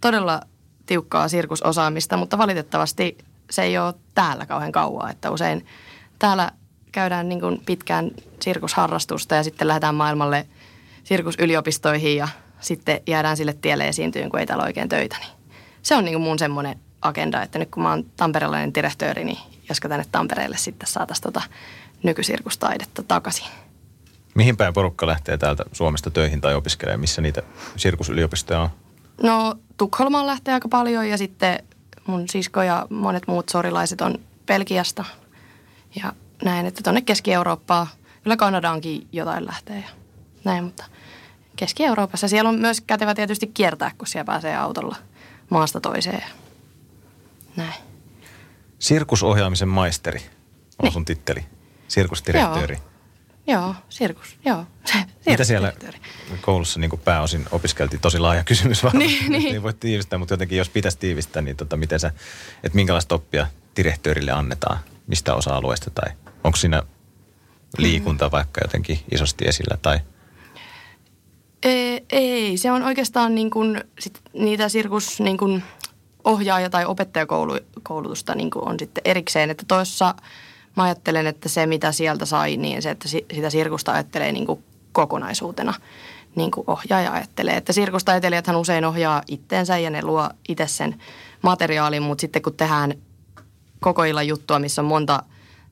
todella 0.00 0.40
tiukkaa 0.86 1.28
sirkusosaamista, 1.28 2.16
mutta 2.16 2.38
valitettavasti 2.38 3.18
se 3.50 3.62
ei 3.62 3.78
ole 3.78 3.94
täällä 4.14 4.46
kauhean 4.46 4.72
kauaa. 4.72 5.10
Että 5.10 5.30
usein 5.30 5.66
täällä 6.18 6.50
käydään 6.92 7.28
niin 7.28 7.40
kuin 7.40 7.62
pitkään 7.66 8.10
sirkusharrastusta 8.42 9.34
ja 9.34 9.44
sitten 9.44 9.68
lähdetään 9.68 9.94
maailmalle 9.94 10.46
sirkusyliopistoihin 11.04 12.16
ja 12.16 12.28
sitten 12.60 13.00
jäädään 13.06 13.36
sille 13.36 13.52
tielle 13.60 13.88
esiintyyn, 13.88 14.30
kun 14.30 14.40
ei 14.40 14.46
täällä 14.46 14.64
oikein 14.64 14.88
töitä. 14.88 15.16
Niin 15.18 15.30
se 15.82 15.94
on 15.94 16.04
niin 16.04 16.14
kuin 16.14 16.22
mun 16.22 16.38
semmoinen 16.38 16.80
agenda, 17.06 17.42
että 17.42 17.58
nyt 17.58 17.70
kun 17.70 17.82
mä 17.82 17.90
oon 17.90 18.04
tamperelainen 18.16 18.74
direktööri, 18.74 19.24
niin 19.24 19.38
josko 19.68 19.88
tänne 19.88 20.04
Tampereelle 20.12 20.56
sitten 20.56 20.88
saataisiin 20.88 21.22
tota 21.22 21.42
nykysirkustaidetta 22.02 23.02
takaisin. 23.02 23.46
Mihin 24.34 24.56
päin 24.56 24.74
porukka 24.74 25.06
lähtee 25.06 25.38
täältä 25.38 25.64
Suomesta 25.72 26.10
töihin 26.10 26.40
tai 26.40 26.54
opiskelemaan? 26.54 27.00
Missä 27.00 27.22
niitä 27.22 27.42
sirkusyliopistoja 27.76 28.60
on? 28.60 28.70
No 29.22 29.54
Tukholmaan 29.76 30.26
lähtee 30.26 30.54
aika 30.54 30.68
paljon 30.68 31.08
ja 31.08 31.18
sitten 31.18 31.58
mun 32.06 32.28
sisko 32.28 32.62
ja 32.62 32.86
monet 32.90 33.26
muut 33.26 33.48
sorilaiset 33.48 34.00
on 34.00 34.18
Belgiasta. 34.46 35.04
Ja 36.02 36.12
näin, 36.44 36.66
että 36.66 36.80
tuonne 36.84 37.00
Keski-Eurooppaan, 37.00 37.86
kyllä 38.22 38.36
Kanadaankin 38.36 39.06
jotain 39.12 39.46
lähtee 39.46 39.76
ja 39.76 39.88
näin, 40.44 40.64
mutta 40.64 40.84
Keski-Euroopassa 41.56 42.28
siellä 42.28 42.48
on 42.48 42.58
myös 42.58 42.80
kätevä 42.80 43.14
tietysti 43.14 43.46
kiertää, 43.46 43.90
kun 43.98 44.06
siellä 44.06 44.24
pääsee 44.24 44.56
autolla 44.56 44.96
maasta 45.50 45.80
toiseen 45.80 46.24
näin. 47.56 47.74
Sirkusohjaamisen 48.78 49.68
maisteri 49.68 50.18
on 50.18 50.82
niin. 50.82 50.92
sun 50.92 51.04
titteli. 51.04 51.44
Sirkusdirektööri. 51.88 52.78
Joo, 53.46 53.62
joo 53.62 53.74
sirkus, 53.88 54.38
joo. 54.44 54.64
Mitä 55.26 55.44
siellä 55.44 55.72
koulussa 56.40 56.80
niin 56.80 57.00
pääosin 57.04 57.46
opiskeltiin? 57.50 58.00
Tosi 58.00 58.18
laaja 58.18 58.44
kysymys 58.44 58.82
vaan. 58.82 58.98
niin, 58.98 59.32
niin. 59.32 59.54
ei 59.54 59.62
voi 59.62 59.74
tiivistää, 59.74 60.18
mutta 60.18 60.32
jotenkin 60.32 60.58
jos 60.58 60.68
pitäisi 60.68 60.98
tiivistää, 60.98 61.42
niin 61.42 61.56
tota, 61.56 61.76
miten 61.76 62.00
sä, 62.00 62.08
että 62.64 62.76
minkälaista 62.76 63.14
oppia 63.14 63.46
direktöörille 63.76 64.32
annetaan? 64.32 64.78
Mistä 65.06 65.34
osa-alueesta 65.34 65.90
tai 65.90 66.12
onko 66.44 66.56
siinä 66.56 66.82
liikunta 67.78 68.30
vaikka 68.30 68.60
jotenkin 68.64 68.98
isosti 69.10 69.44
esillä 69.48 69.78
tai– 69.82 70.00
ei, 71.66 72.04
ei, 72.10 72.56
se 72.56 72.72
on 72.72 72.82
oikeastaan 72.82 73.34
niin 73.34 73.50
kuin 73.50 73.84
sit 73.98 74.20
niitä 74.32 74.68
sirkus 74.68 75.20
niin 75.20 75.38
kuin 75.38 75.62
ohjaaja- 76.26 76.70
tai 76.70 76.84
opettajakoulutusta 76.84 78.34
niin 78.34 78.50
kuin 78.50 78.68
on 78.68 78.78
sitten 78.78 79.02
erikseen. 79.04 79.50
Että 79.50 79.64
toissa 79.68 80.14
mä 80.76 80.82
ajattelen, 80.82 81.26
että 81.26 81.48
se 81.48 81.66
mitä 81.66 81.92
sieltä 81.92 82.26
sai, 82.26 82.56
niin 82.56 82.82
se, 82.82 82.90
että 82.90 83.08
sitä 83.08 83.50
sirkusta 83.50 83.92
ajattelee 83.92 84.32
niin 84.32 84.46
kuin 84.46 84.64
kokonaisuutena 84.92 85.74
niin 86.34 86.50
kuin 86.50 86.64
ohjaaja 86.66 87.12
ajattelee. 87.12 87.56
Että 87.56 87.72
sirkustaiteilijathan 87.72 88.56
usein 88.56 88.84
ohjaa 88.84 89.22
itteensä 89.28 89.78
ja 89.78 89.90
ne 89.90 90.02
luo 90.02 90.30
itse 90.48 90.66
sen 90.66 91.02
materiaalin, 91.42 92.02
mutta 92.02 92.20
sitten 92.20 92.42
kun 92.42 92.54
tehdään 92.54 92.94
koko 93.80 94.04
illan 94.04 94.26
juttua, 94.26 94.58
missä 94.58 94.82
on 94.82 94.86
monta 94.86 95.22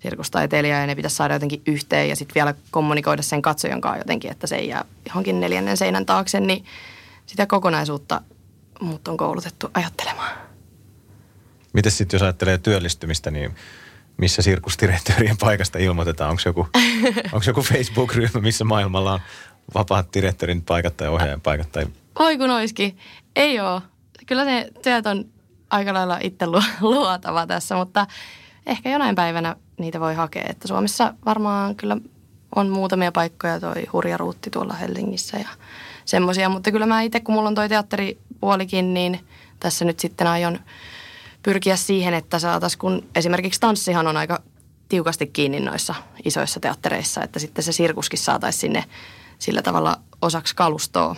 sirkustaiteilijaa 0.02 0.80
ja 0.80 0.86
ne 0.86 0.94
pitäisi 0.94 1.16
saada 1.16 1.34
jotenkin 1.34 1.62
yhteen 1.66 2.08
ja 2.08 2.16
sitten 2.16 2.34
vielä 2.34 2.54
kommunikoida 2.70 3.22
sen 3.22 3.42
katsojan 3.42 3.80
kanssa 3.80 3.98
jotenkin, 3.98 4.30
että 4.30 4.46
se 4.46 4.56
ei 4.56 4.68
jää 4.68 4.84
johonkin 5.06 5.40
neljännen 5.40 5.76
seinän 5.76 6.06
taakse, 6.06 6.40
niin 6.40 6.64
sitä 7.26 7.46
kokonaisuutta 7.46 8.20
mut 8.80 9.08
on 9.08 9.16
koulutettu 9.16 9.70
ajattelemaan. 9.74 10.36
Miten 11.72 11.92
sitten 11.92 12.16
jos 12.16 12.22
ajattelee 12.22 12.58
työllistymistä, 12.58 13.30
niin 13.30 13.54
missä 14.16 14.42
sirkusdirektöörien 14.42 15.36
paikasta 15.36 15.78
ilmoitetaan? 15.78 16.30
Onko 16.30 16.42
joku, 16.46 16.68
onko 17.32 17.44
joku 17.46 17.62
Facebook-ryhmä, 17.62 18.40
missä 18.40 18.64
maailmalla 18.64 19.12
on 19.12 19.20
vapaat 19.74 20.14
direktorin 20.14 20.62
paikat 20.62 20.96
tai 20.96 21.08
ohjaajan 21.08 21.40
paikat? 21.40 21.72
Tai... 21.72 21.86
Oi 22.18 22.38
kun 22.38 22.50
oiskin. 22.50 22.98
Ei 23.36 23.60
oo. 23.60 23.82
Kyllä 24.26 24.44
ne 24.44 24.70
työt 24.82 25.06
on 25.06 25.24
aika 25.70 25.94
lailla 25.94 26.18
itse 26.22 26.46
luotava 26.80 27.46
tässä, 27.46 27.76
mutta 27.76 28.06
ehkä 28.66 28.90
jonain 28.90 29.14
päivänä 29.14 29.56
niitä 29.78 30.00
voi 30.00 30.14
hakea. 30.14 30.44
Että 30.48 30.68
Suomessa 30.68 31.14
varmaan 31.26 31.76
kyllä 31.76 31.96
on 32.56 32.68
muutamia 32.68 33.12
paikkoja, 33.12 33.60
toi 33.60 33.86
hurja 33.92 34.16
ruutti 34.16 34.50
tuolla 34.50 34.74
Helsingissä 34.74 35.36
ja 35.36 35.48
semmoisia. 36.04 36.48
Mutta 36.48 36.70
kyllä 36.70 36.86
mä 36.86 37.02
itse, 37.02 37.20
kun 37.20 37.34
mulla 37.34 37.48
on 37.48 37.54
toi 37.54 37.68
teatteripuolikin, 37.68 38.94
niin 38.94 39.20
tässä 39.60 39.84
nyt 39.84 40.00
sitten 40.00 40.26
aion 40.26 40.58
pyrkiä 41.42 41.76
siihen, 41.76 42.14
että 42.14 42.38
saataisiin, 42.38 42.78
kun 42.78 43.06
esimerkiksi 43.14 43.60
tanssihan 43.60 44.06
on 44.06 44.16
aika 44.16 44.42
tiukasti 44.88 45.26
kiinni 45.26 45.60
noissa 45.60 45.94
isoissa 46.24 46.60
teattereissa, 46.60 47.22
että 47.22 47.38
sitten 47.38 47.64
se 47.64 47.72
sirkuskin 47.72 48.18
saataisiin 48.18 48.60
sinne 48.60 48.84
sillä 49.38 49.62
tavalla 49.62 49.96
osaksi 50.22 50.56
kalustoa. 50.56 51.16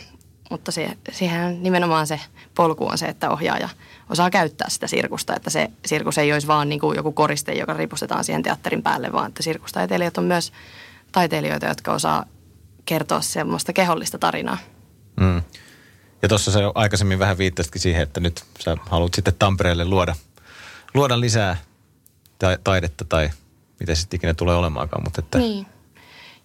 Mutta 0.50 0.72
se, 0.72 0.96
siihen 1.12 1.62
nimenomaan 1.62 2.06
se 2.06 2.20
polku 2.54 2.86
on 2.86 2.98
se, 2.98 3.06
että 3.06 3.30
ohjaaja 3.30 3.68
osaa 4.10 4.30
käyttää 4.30 4.68
sitä 4.70 4.86
sirkusta, 4.86 5.36
että 5.36 5.50
se 5.50 5.70
sirkus 5.86 6.18
ei 6.18 6.32
olisi 6.32 6.46
vaan 6.46 6.68
niin 6.68 6.80
kuin 6.80 6.96
joku 6.96 7.12
koriste, 7.12 7.52
joka 7.52 7.74
ripustetaan 7.74 8.24
siihen 8.24 8.42
teatterin 8.42 8.82
päälle, 8.82 9.12
vaan 9.12 9.28
että 9.28 9.42
sirkustaiteilijat 9.42 10.18
on 10.18 10.24
myös 10.24 10.52
taiteilijoita, 11.12 11.66
jotka 11.66 11.92
osaa 11.92 12.24
kertoa 12.84 13.20
semmoista 13.20 13.72
kehollista 13.72 14.18
tarinaa. 14.18 14.58
Mm. 15.20 15.42
Ja 16.22 16.28
tuossa 16.28 16.50
se 16.50 16.60
aikaisemmin 16.74 17.18
vähän 17.18 17.38
viittasitkin 17.38 17.82
siihen, 17.82 18.02
että 18.02 18.20
nyt 18.20 18.44
sä 18.60 18.76
haluat 18.90 19.14
sitten 19.14 19.34
Tampereelle 19.38 19.84
luoda, 19.84 20.14
luoda 20.94 21.20
lisää 21.20 21.56
ta- 22.38 22.58
taidetta 22.64 23.04
tai 23.04 23.30
mitä 23.80 23.94
sitten 23.94 24.16
ikinä 24.16 24.34
tulee 24.34 24.56
olemaankaan. 24.56 25.04
Mutta 25.04 25.20
että... 25.20 25.38
Niin. 25.38 25.66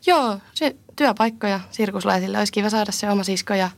Joo, 0.06 0.40
se 0.54 0.76
työpaikkoja 0.96 1.60
sirkuslaisille. 1.72 2.38
Olisi 2.38 2.52
kiva 2.52 2.70
saada 2.70 2.92
se 2.92 3.10
oma 3.10 3.24
sisko 3.24 3.54
ja 3.54 3.70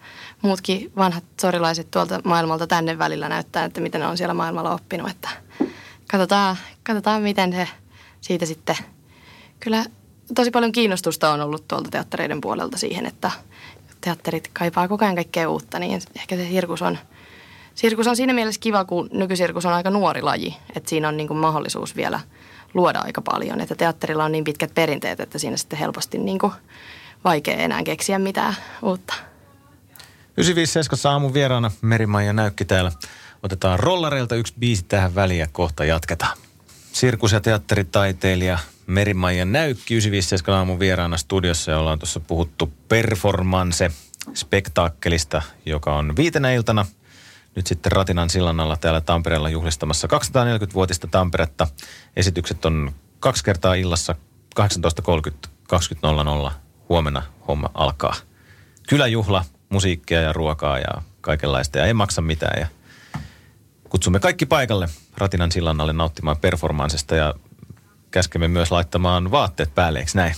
muutkin 0.41 0.91
vanhat 0.95 1.23
sorilaiset 1.41 1.91
tuolta 1.91 2.21
maailmalta 2.23 2.67
tänne 2.67 2.97
välillä 2.97 3.29
näyttää, 3.29 3.65
että 3.65 3.81
miten 3.81 4.01
ne 4.01 4.07
on 4.07 4.17
siellä 4.17 4.33
maailmalla 4.33 4.73
oppinut. 4.73 5.09
Että 5.09 5.29
katsotaan, 6.11 6.57
katsotaan, 6.83 7.21
miten 7.21 7.51
se 7.53 7.67
siitä 8.21 8.45
sitten... 8.45 8.77
Kyllä 9.59 9.85
tosi 10.35 10.51
paljon 10.51 10.71
kiinnostusta 10.71 11.31
on 11.31 11.41
ollut 11.41 11.67
tuolta 11.67 11.89
teattereiden 11.89 12.41
puolelta 12.41 12.77
siihen, 12.77 13.05
että 13.05 13.31
teatterit 14.03 14.49
kaipaa 14.53 14.87
koko 14.87 15.05
ajan 15.05 15.15
kaikkea 15.15 15.49
uutta, 15.49 15.79
niin 15.79 16.01
ehkä 16.15 16.35
se 16.35 16.47
sirkus 16.47 16.81
on, 16.81 16.97
sirkus 17.75 18.07
on 18.07 18.15
siinä 18.15 18.33
mielessä 18.33 18.61
kiva, 18.61 18.85
kun 18.85 19.09
nykysirkus 19.11 19.65
on 19.65 19.73
aika 19.73 19.89
nuori 19.89 20.21
laji, 20.21 20.57
että 20.75 20.89
siinä 20.89 21.07
on 21.07 21.17
niin 21.17 21.27
kuin 21.27 21.37
mahdollisuus 21.37 21.95
vielä 21.95 22.19
luoda 22.73 22.99
aika 22.99 23.21
paljon. 23.21 23.61
Että 23.61 23.75
teatterilla 23.75 24.25
on 24.25 24.31
niin 24.31 24.43
pitkät 24.43 24.73
perinteet, 24.75 25.19
että 25.19 25.39
siinä 25.39 25.57
sitten 25.57 25.79
helposti 25.79 26.17
niin 26.17 26.39
kuin 26.39 26.53
vaikea 27.23 27.57
enää 27.57 27.83
keksiä 27.83 28.19
mitään 28.19 28.55
uutta. 28.81 29.13
957 30.37 31.13
aamun 31.13 31.33
vieraana 31.33 31.71
Merimaija 31.81 32.33
Näykki 32.33 32.65
täällä. 32.65 32.91
Otetaan 33.43 33.79
rollareilta 33.79 34.35
yksi 34.35 34.53
biisi 34.59 34.85
tähän 34.87 35.15
väliin 35.15 35.39
ja 35.39 35.47
kohta 35.51 35.85
jatketaan. 35.85 36.37
Sirkus- 36.91 37.31
ja 37.31 37.41
teatteritaiteilija 37.41 38.59
Merimaija 38.87 39.45
Näykki 39.45 39.93
957 39.93 40.59
aamun 40.59 40.79
vieraana 40.79 41.17
studiossa 41.17 41.71
ja 41.71 41.79
ollaan 41.79 41.99
tuossa 41.99 42.19
puhuttu 42.19 42.73
performance 42.89 43.91
spektaakkelista, 44.33 45.41
joka 45.65 45.95
on 45.95 46.15
viitenä 46.15 46.53
iltana 46.53 46.85
nyt 47.55 47.67
sitten 47.67 47.91
Ratinan 47.91 48.29
sillan 48.29 48.59
alla 48.59 48.77
täällä 48.77 49.01
Tampereella 49.01 49.49
juhlistamassa 49.49 50.07
240-vuotista 50.07 51.07
Tamperetta. 51.07 51.67
Esitykset 52.15 52.65
on 52.65 52.91
kaksi 53.19 53.43
kertaa 53.43 53.73
illassa 53.73 54.15
18.30, 54.59 55.49
20.00. 56.45 56.51
Huomenna 56.89 57.23
homma 57.47 57.69
alkaa. 57.73 58.15
Kyläjuhla, 58.89 59.45
musiikkia 59.69 60.21
ja 60.21 60.33
ruokaa 60.33 60.79
ja 60.79 61.01
kaikenlaista 61.21 61.77
ja 61.77 61.85
ei 61.85 61.93
maksa 61.93 62.21
mitään. 62.21 62.59
Ja 62.59 62.67
kutsumme 63.89 64.19
kaikki 64.19 64.45
paikalle 64.45 64.89
Ratinan 65.17 65.51
sillan 65.51 65.81
alle 65.81 65.93
nauttimaan 65.93 66.37
performansesta 66.37 67.15
ja 67.15 67.33
käskemme 68.13 68.47
myös 68.47 68.71
laittamaan 68.71 69.31
vaatteet 69.31 69.75
päälle, 69.75 69.99
eikö 69.99 70.11
näin? 70.13 70.35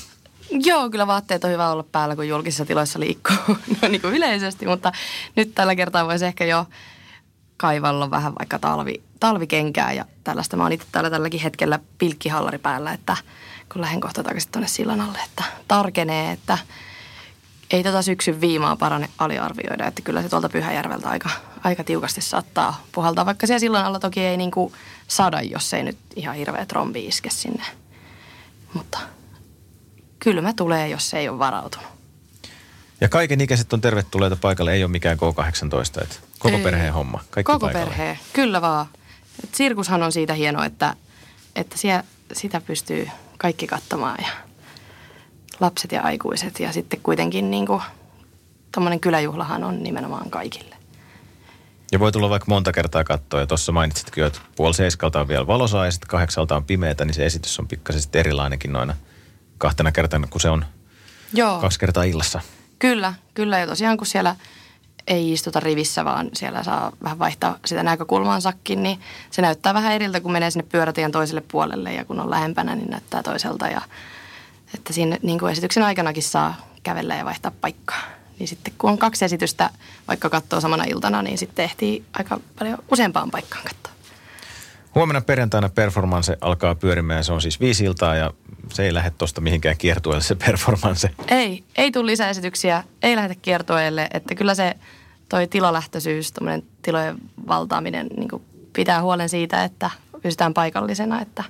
Joo, 0.49 0.89
kyllä 0.89 1.07
vaatteet 1.07 1.43
on 1.43 1.51
hyvä 1.51 1.69
olla 1.69 1.83
päällä, 1.83 2.15
kun 2.15 2.27
julkisissa 2.27 2.65
tiloissa 2.65 2.99
liikkuu 2.99 3.37
no, 3.81 3.87
niin 3.87 4.01
kuin 4.01 4.13
yleisesti, 4.13 4.65
mutta 4.65 4.91
nyt 5.35 5.55
tällä 5.55 5.75
kertaa 5.75 6.05
voisi 6.05 6.25
ehkä 6.25 6.45
jo 6.45 6.65
kaivalla 7.57 8.11
vähän 8.11 8.33
vaikka 8.39 8.59
talvi, 8.59 9.01
talvikenkää 9.19 9.93
ja 9.93 10.05
tällaista. 10.23 10.57
Mä 10.57 10.63
oon 10.63 10.71
itse 10.71 10.87
täällä 10.91 11.09
tälläkin 11.09 11.39
hetkellä 11.39 11.79
pilkkihallari 11.97 12.57
päällä, 12.57 12.93
että 12.93 13.17
kun 13.73 13.81
lähden 13.81 14.01
kohta 14.01 14.23
takaisin 14.23 14.51
tuonne 14.51 14.67
sillan 14.67 15.01
alle, 15.01 15.19
että 15.25 15.43
tarkenee, 15.67 16.31
että 16.31 16.57
ei 17.71 17.83
tätä 17.83 17.91
tota 17.91 18.01
syksyn 18.01 18.41
viimaa 18.41 18.75
parane 18.75 19.09
aliarvioida, 19.17 19.87
että 19.87 20.01
kyllä 20.01 20.21
se 20.21 20.29
tuolta 20.29 20.49
Pyhäjärveltä 20.49 21.09
aika, 21.09 21.29
aika 21.63 21.83
tiukasti 21.83 22.21
saattaa 22.21 22.83
puhaltaa, 22.91 23.25
vaikka 23.25 23.47
siellä 23.47 23.59
sillan 23.59 23.85
alla 23.85 23.99
toki 23.99 24.19
ei 24.19 24.37
niinku 24.37 24.73
sada, 25.07 25.41
jos 25.41 25.73
ei 25.73 25.83
nyt 25.83 25.97
ihan 26.15 26.35
hirveä 26.35 26.65
trombi 26.65 27.05
iske 27.05 27.29
sinne. 27.29 27.63
Mutta 28.73 28.99
kylmä 30.19 30.53
tulee, 30.53 30.89
jos 30.89 31.09
se 31.09 31.19
ei 31.19 31.29
ole 31.29 31.39
varautunut. 31.39 31.87
Ja 33.01 33.09
kaiken 33.09 33.41
ikäiset 33.41 33.73
on 33.73 33.81
tervetulleita 33.81 34.35
paikalle, 34.35 34.73
ei 34.73 34.83
ole 34.83 34.91
mikään 34.91 35.17
K18, 35.17 36.03
että 36.03 36.15
koko 36.39 36.57
ei. 36.57 36.63
perheen 36.63 36.93
homma, 36.93 37.23
kaikki 37.29 37.51
Koko 37.51 37.65
paikalle. 37.65 37.85
perhe, 37.85 38.19
kyllä 38.33 38.61
vaan. 38.61 38.87
Et 39.43 39.55
sirkushan 39.55 40.03
on 40.03 40.11
siitä 40.11 40.33
hieno, 40.33 40.63
että, 40.63 40.95
että 41.55 41.77
siellä, 41.77 42.03
sitä 42.33 42.61
pystyy 42.61 43.09
kaikki 43.37 43.67
katsomaan 43.67 44.17
ja 44.21 44.44
lapset 45.59 45.91
ja 45.91 46.01
aikuiset 46.01 46.59
ja 46.59 46.73
sitten 46.73 46.99
kuitenkin 47.03 47.51
niin 47.51 47.67
kuin, 47.67 47.81
kyläjuhlahan 49.01 49.63
on 49.63 49.83
nimenomaan 49.83 50.29
kaikille. 50.29 50.75
Ja 51.91 51.99
voi 51.99 52.11
tulla 52.11 52.29
vaikka 52.29 52.45
monta 52.49 52.71
kertaa 52.71 53.03
katsoa. 53.03 53.39
Ja 53.39 53.47
tuossa 53.47 53.71
mainitsitkin, 53.71 54.23
että 54.23 54.39
puoli 54.55 54.73
seiskalta 54.73 55.19
on 55.21 55.27
vielä 55.27 55.47
valosaa 55.47 55.85
ja 55.85 55.91
sitten 55.91 56.09
kahdeksalta 56.09 56.55
on 56.55 56.63
pimeätä, 56.63 57.05
niin 57.05 57.13
se 57.13 57.25
esitys 57.25 57.59
on 57.59 57.67
pikkasen 57.67 58.01
sitten 58.01 58.19
erilainenkin 58.19 58.73
noina 58.73 58.95
kahtena 59.57 59.91
kertana, 59.91 60.27
kun 60.27 60.41
se 60.41 60.49
on 60.49 60.65
Joo. 61.33 61.59
kaksi 61.59 61.79
kertaa 61.79 62.03
illassa. 62.03 62.41
Kyllä, 62.79 63.13
kyllä. 63.33 63.59
Ja 63.59 63.67
tosiaan 63.67 63.97
kun 63.97 64.07
siellä 64.07 64.35
ei 65.07 65.31
istuta 65.31 65.59
rivissä, 65.59 66.05
vaan 66.05 66.29
siellä 66.33 66.63
saa 66.63 66.91
vähän 67.03 67.19
vaihtaa 67.19 67.57
sitä 67.65 67.83
näkökulmaansakin, 67.83 68.83
niin 68.83 68.99
se 69.31 69.41
näyttää 69.41 69.73
vähän 69.73 69.93
eriltä, 69.93 70.21
kun 70.21 70.31
menee 70.31 70.51
sinne 70.51 70.67
pyörätien 70.71 71.11
toiselle 71.11 71.43
puolelle 71.51 71.93
ja 71.93 72.05
kun 72.05 72.19
on 72.19 72.29
lähempänä, 72.29 72.75
niin 72.75 72.89
näyttää 72.89 73.23
toiselta. 73.23 73.67
Ja, 73.67 73.81
että 74.73 74.93
siinä 74.93 75.17
niin 75.21 75.39
kuin 75.39 75.51
esityksen 75.51 75.83
aikanakin 75.83 76.23
saa 76.23 76.55
kävellä 76.83 77.15
ja 77.15 77.25
vaihtaa 77.25 77.51
paikkaa. 77.61 78.01
Niin 78.39 78.47
sitten 78.47 78.73
kun 78.77 78.89
on 78.89 78.97
kaksi 78.97 79.25
esitystä, 79.25 79.69
vaikka 80.07 80.29
katsoo 80.29 80.61
samana 80.61 80.83
iltana, 80.83 81.21
niin 81.21 81.37
sitten 81.37 81.65
ehtii 81.65 82.05
aika 82.13 82.39
paljon 82.59 82.77
useampaan 82.91 83.31
paikkaan 83.31 83.63
katsoa. 83.63 83.93
Huomenna 84.95 85.21
perjantaina 85.21 85.69
performance 85.69 86.37
alkaa 86.41 86.75
pyörimään. 86.75 87.23
Se 87.23 87.33
on 87.33 87.41
siis 87.41 87.59
viisi 87.59 87.83
iltaa 87.83 88.15
ja 88.15 88.33
se 88.73 88.83
ei 88.83 88.93
lähde 88.93 89.11
tuosta 89.17 89.41
mihinkään 89.41 89.77
kiertueelle 89.77 90.23
se 90.23 90.35
performance. 90.35 91.09
Ei, 91.27 91.63
ei 91.75 91.91
tule 91.91 92.05
lisäesityksiä, 92.05 92.83
ei 93.03 93.15
lähde 93.15 93.35
kiertueelle. 93.35 94.07
Että 94.13 94.35
kyllä 94.35 94.55
se 94.55 94.75
toi 95.29 95.47
tilalähtöisyys, 95.47 96.33
tilojen 96.81 97.15
valtaaminen 97.47 98.07
niin 98.17 98.29
pitää 98.73 99.01
huolen 99.01 99.29
siitä, 99.29 99.63
että 99.63 99.89
pysytään 100.21 100.53
paikallisena 100.53 101.21
että, 101.21 101.43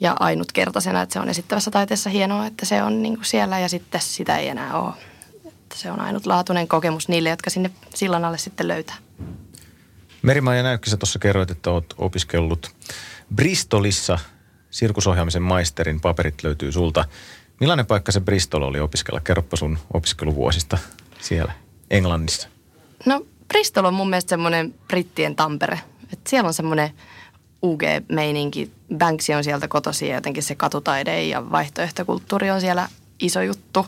ja 0.00 0.16
ainutkertaisena, 0.20 1.02
että 1.02 1.12
se 1.12 1.20
on 1.20 1.28
esittävässä 1.28 1.70
taiteessa 1.70 2.10
hienoa, 2.10 2.46
että 2.46 2.66
se 2.66 2.82
on 2.82 3.02
niin 3.02 3.18
siellä 3.22 3.58
ja 3.58 3.68
sitten 3.68 4.00
sitä 4.00 4.36
ei 4.36 4.48
enää 4.48 4.80
ole. 4.80 4.94
Että 5.46 5.76
se 5.76 5.90
on 5.90 6.00
ainutlaatuinen 6.00 6.68
kokemus 6.68 7.08
niille, 7.08 7.28
jotka 7.28 7.50
sinne 7.50 7.70
sillan 7.94 8.24
alle 8.24 8.38
sitten 8.38 8.68
löytää. 8.68 8.96
Merimaija 10.22 10.62
Näykkisä 10.62 10.96
tuossa 10.96 11.18
kerroit, 11.18 11.50
että 11.50 11.70
olet 11.70 11.94
opiskellut 11.98 12.70
Bristolissa 13.34 14.18
sirkusohjaamisen 14.70 15.42
maisterin. 15.42 16.00
Paperit 16.00 16.42
löytyy 16.42 16.72
sulta. 16.72 17.04
Millainen 17.60 17.86
paikka 17.86 18.12
se 18.12 18.20
Bristol 18.20 18.62
oli 18.62 18.80
opiskella? 18.80 19.20
Kerropa 19.20 19.56
sun 19.56 19.78
opiskeluvuosista 19.94 20.78
siellä 21.20 21.52
Englannissa. 21.90 22.48
No 23.06 23.26
Bristol 23.48 23.84
on 23.84 23.94
mun 23.94 24.10
mielestä 24.10 24.28
semmoinen 24.28 24.74
brittien 24.88 25.36
Tampere. 25.36 25.80
Et 26.12 26.20
siellä 26.26 26.46
on 26.46 26.54
semmoinen 26.54 26.90
UG-meininki. 27.62 28.70
Banksy 28.98 29.32
on 29.32 29.44
sieltä 29.44 29.68
kotosi 29.68 30.08
ja 30.08 30.14
jotenkin 30.14 30.42
se 30.42 30.54
katutaide 30.54 31.24
ja 31.24 31.50
vaihtoehtokulttuuri 31.50 32.50
on 32.50 32.60
siellä 32.60 32.88
iso 33.20 33.42
juttu. 33.42 33.86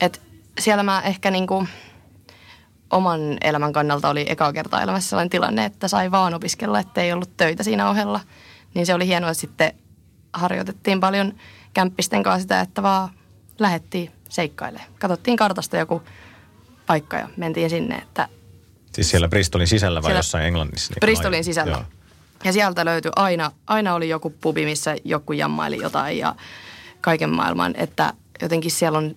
Et 0.00 0.22
siellä 0.60 0.82
mä 0.82 1.00
ehkä 1.00 1.30
niinku 1.30 1.66
oman 2.90 3.20
elämän 3.40 3.72
kannalta 3.72 4.08
oli 4.08 4.26
eka 4.28 4.52
kertaa 4.52 4.82
elämässä 4.82 5.08
sellainen 5.08 5.30
tilanne, 5.30 5.64
että 5.64 5.88
sai 5.88 6.10
vaan 6.10 6.34
opiskella, 6.34 6.80
että 6.80 7.00
ei 7.00 7.12
ollut 7.12 7.36
töitä 7.36 7.62
siinä 7.62 7.90
ohella. 7.90 8.20
Niin 8.74 8.86
se 8.86 8.94
oli 8.94 9.06
hienoa, 9.06 9.30
että 9.30 9.40
sitten 9.40 9.72
harjoitettiin 10.32 11.00
paljon 11.00 11.34
kämppisten 11.74 12.22
kanssa 12.22 12.42
sitä, 12.42 12.60
että 12.60 12.82
vaan 12.82 13.08
lähettiin 13.58 14.10
seikkailemaan. 14.28 14.90
Katsottiin 14.98 15.36
kartasta 15.36 15.76
joku 15.76 16.02
paikka 16.86 17.16
ja 17.16 17.28
mentiin 17.36 17.70
sinne, 17.70 17.94
että... 17.94 18.28
Siis 18.92 19.10
siellä 19.10 19.28
Bristolin 19.28 19.66
sisällä 19.66 20.02
vai 20.02 20.08
siellä 20.08 20.18
jossain 20.18 20.46
Englannissa? 20.46 20.92
Niin 20.92 21.00
Bristolin 21.00 21.44
sisällä. 21.44 21.72
Joo. 21.72 21.84
Ja 22.44 22.52
sieltä 22.52 22.84
löytyi 22.84 23.10
aina, 23.16 23.50
aina 23.66 23.94
oli 23.94 24.08
joku 24.08 24.30
pubi, 24.30 24.64
missä 24.64 24.96
joku 25.04 25.32
jammaili 25.32 25.78
jotain 25.82 26.18
ja 26.18 26.34
kaiken 27.00 27.30
maailman, 27.30 27.74
että 27.76 28.12
jotenkin 28.42 28.70
siellä 28.70 28.98
on 28.98 29.16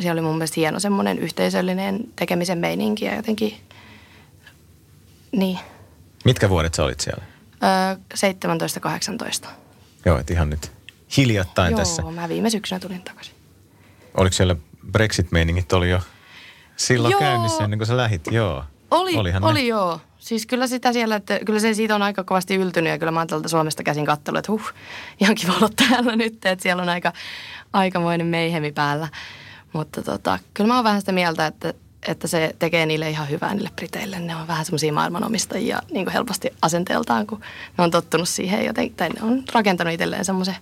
siellä 0.00 0.12
oli 0.12 0.26
mun 0.26 0.34
mielestä 0.36 0.54
hieno 0.56 0.80
semmoinen 0.80 1.18
yhteisöllinen 1.18 2.00
tekemisen 2.16 2.58
meininki 2.58 3.04
ja 3.04 3.14
jotenkin, 3.14 3.56
niin, 5.32 5.58
Mitkä 6.24 6.48
vuodet 6.48 6.74
sä 6.74 6.84
olit 6.84 7.00
siellä? 7.00 7.24
öö, 7.64 7.96
17-18. 9.44 9.48
Joo, 10.04 10.18
et 10.18 10.30
ihan 10.30 10.50
nyt 10.50 10.72
hiljattain 11.16 11.70
Joo, 11.70 11.78
tässä. 11.78 12.02
mä 12.02 12.28
viime 12.28 12.50
syksynä 12.50 12.80
tulin 12.80 13.02
takaisin. 13.02 13.34
Oliko 14.16 14.32
siellä 14.32 14.56
Brexit-meiningit 14.92 15.72
oli 15.72 15.90
jo 15.90 16.00
silloin 16.76 17.12
Joo. 17.12 17.20
käynnissä 17.20 17.64
ennen 17.64 17.78
kuin 17.78 17.86
sä 17.86 17.96
lähit? 17.96 18.26
Joo. 18.30 18.64
Oli, 18.90 19.16
Olihan 19.16 19.44
oli 19.44 19.62
ne. 19.62 19.66
joo. 19.66 20.00
Siis 20.24 20.46
kyllä 20.46 20.66
sitä 20.66 20.92
siellä, 20.92 21.16
että 21.16 21.38
kyllä 21.46 21.60
se 21.60 21.74
siitä 21.74 21.94
on 21.94 22.02
aika 22.02 22.24
kovasti 22.24 22.54
yltynyt 22.54 22.90
ja 22.90 22.98
kyllä 22.98 23.12
mä 23.12 23.20
oon 23.20 23.48
Suomesta 23.48 23.82
käsin 23.82 24.06
katsellut, 24.06 24.38
että 24.38 24.52
huh, 24.52 24.72
ihan 25.20 25.34
kiva 25.34 25.52
olla 25.56 25.68
täällä 25.88 26.16
nyt, 26.16 26.46
että 26.46 26.62
siellä 26.62 26.82
on 26.82 26.88
aika, 26.88 27.12
aikamoinen 27.72 28.26
meihemi 28.26 28.72
päällä. 28.72 29.08
Mutta 29.72 30.02
tota, 30.02 30.38
kyllä 30.54 30.68
mä 30.68 30.74
oon 30.74 30.84
vähän 30.84 31.00
sitä 31.00 31.12
mieltä, 31.12 31.46
että, 31.46 31.74
että 32.08 32.28
se 32.28 32.54
tekee 32.58 32.86
niille 32.86 33.10
ihan 33.10 33.30
hyvää 33.30 33.54
niille 33.54 33.70
Briteille. 33.76 34.18
Ne 34.18 34.36
on 34.36 34.46
vähän 34.46 34.64
semmoisia 34.64 34.92
maailmanomistajia 34.92 35.82
niin 35.90 36.04
kuin 36.04 36.12
helposti 36.12 36.50
asenteeltaan, 36.62 37.26
kun 37.26 37.40
ne 37.78 37.84
on 37.84 37.90
tottunut 37.90 38.28
siihen 38.28 38.64
joten, 38.64 38.90
tai 38.90 39.08
ne 39.08 39.22
on 39.22 39.42
rakentanut 39.52 39.94
itselleen 39.94 40.24
semmoisen 40.24 40.56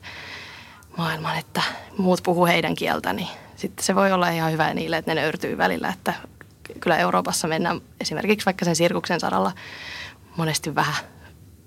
maailman, 0.97 1.39
että 1.39 1.63
muut 1.99 2.21
puhuu 2.23 2.47
heidän 2.47 2.75
kieltä, 2.75 3.13
niin 3.13 3.29
sitten 3.57 3.85
se 3.85 3.95
voi 3.95 4.13
olla 4.13 4.29
ihan 4.29 4.53
hyvä 4.53 4.75
niille, 4.75 4.97
että 4.97 5.15
ne 5.15 5.21
nöyrtyy 5.21 5.59
välillä, 5.59 5.89
että 5.89 6.15
kyllä 6.81 6.97
Euroopassa 6.97 7.49
mennään 7.49 7.81
esimerkiksi 8.01 8.47
vaikka 8.47 8.65
sen 8.65 8.77
sirkuksen 8.77 9.21
saralla 9.21 9.53
monesti 10.37 10.75
vähän 10.75 10.95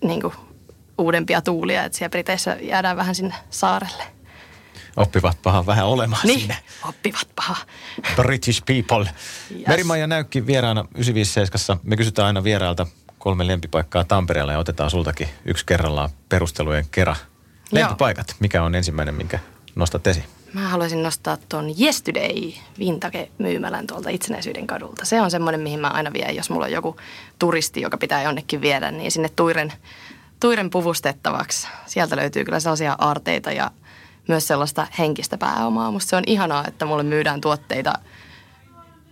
niin 0.04 0.22
kuin 0.22 0.34
uudempia 0.98 1.41
tuulia, 1.41 1.84
että 1.84 1.98
siellä 1.98 2.10
Briteissä 2.12 2.58
jäädään 2.62 2.98
vähän 2.98 3.15
sinne 3.15 3.36
saarelle. 3.50 4.04
Oppivat 4.96 5.38
pahan 5.44 5.65
vähän 5.65 5.86
olemaan 5.86 6.22
Niin, 6.28 6.39
siinä. 6.39 6.56
oppivat 6.84 7.28
paha. 7.36 7.56
British 8.15 8.63
people. 8.65 9.10
Yes. 9.52 9.68
Merimaija 9.68 10.08
Näykki 10.08 10.46
vieraana 10.46 10.82
957. 10.96 11.80
Me 11.84 11.98
kysytään 11.98 12.26
aina 12.26 12.44
vierailta 12.44 12.88
kolme 13.20 13.48
lempipaikkaa 13.48 14.04
Tampereella 14.04 14.52
ja 14.52 14.60
otetaan 14.60 14.89
sultakin 14.89 15.28
yksi 15.46 15.65
kerrallaan 15.65 16.10
perustelujen 16.30 16.86
kera. 16.91 17.15
Lempipaikat, 17.72 18.36
mikä 18.39 18.63
on 18.63 18.76
ensimmäinen, 18.76 19.15
minkä 19.15 19.39
nostat 19.76 20.08
esiin? 20.08 20.26
Mä 20.56 20.68
haluaisin 20.70 21.04
nostaa 21.04 21.38
tuon 21.50 21.65
Yesterday 21.82 22.52
Vintage-myymälän 22.80 23.88
tuolta 23.88 24.10
Itsenäisyyden 24.10 24.68
kadulta. 24.68 25.06
Se 25.06 25.22
on 25.22 25.32
semmoinen, 25.32 25.62
mihin 25.62 25.80
mä 25.80 25.88
aina 25.88 26.13
vien, 26.13 26.36
jos 26.36 26.50
mulla 26.50 26.65
on 26.65 26.72
joku 26.72 26.96
turisti, 27.39 27.82
joka 27.82 27.98
pitää 27.98 28.24
jonnekin 28.24 28.62
viedä, 28.62 28.91
niin 28.91 29.12
sinne 29.12 29.30
tuiren, 29.30 29.74
tuiren 30.39 30.70
puvustettavaksi. 30.70 31.68
Sieltä 31.86 32.15
löytyy 32.15 32.46
kyllä 32.46 32.60
sellaisia 32.60 32.96
aarteita 33.00 33.52
ja 33.52 33.72
myös 34.28 34.48
sellaista 34.48 34.88
henkistä 35.00 35.38
pääomaa. 35.38 35.91
Musta 35.91 36.10
se 36.10 36.15
on 36.15 36.24
ihanaa, 36.28 36.65
että 36.68 36.86
mulle 36.86 37.04
myydään 37.04 37.41
tuotteita 37.41 37.94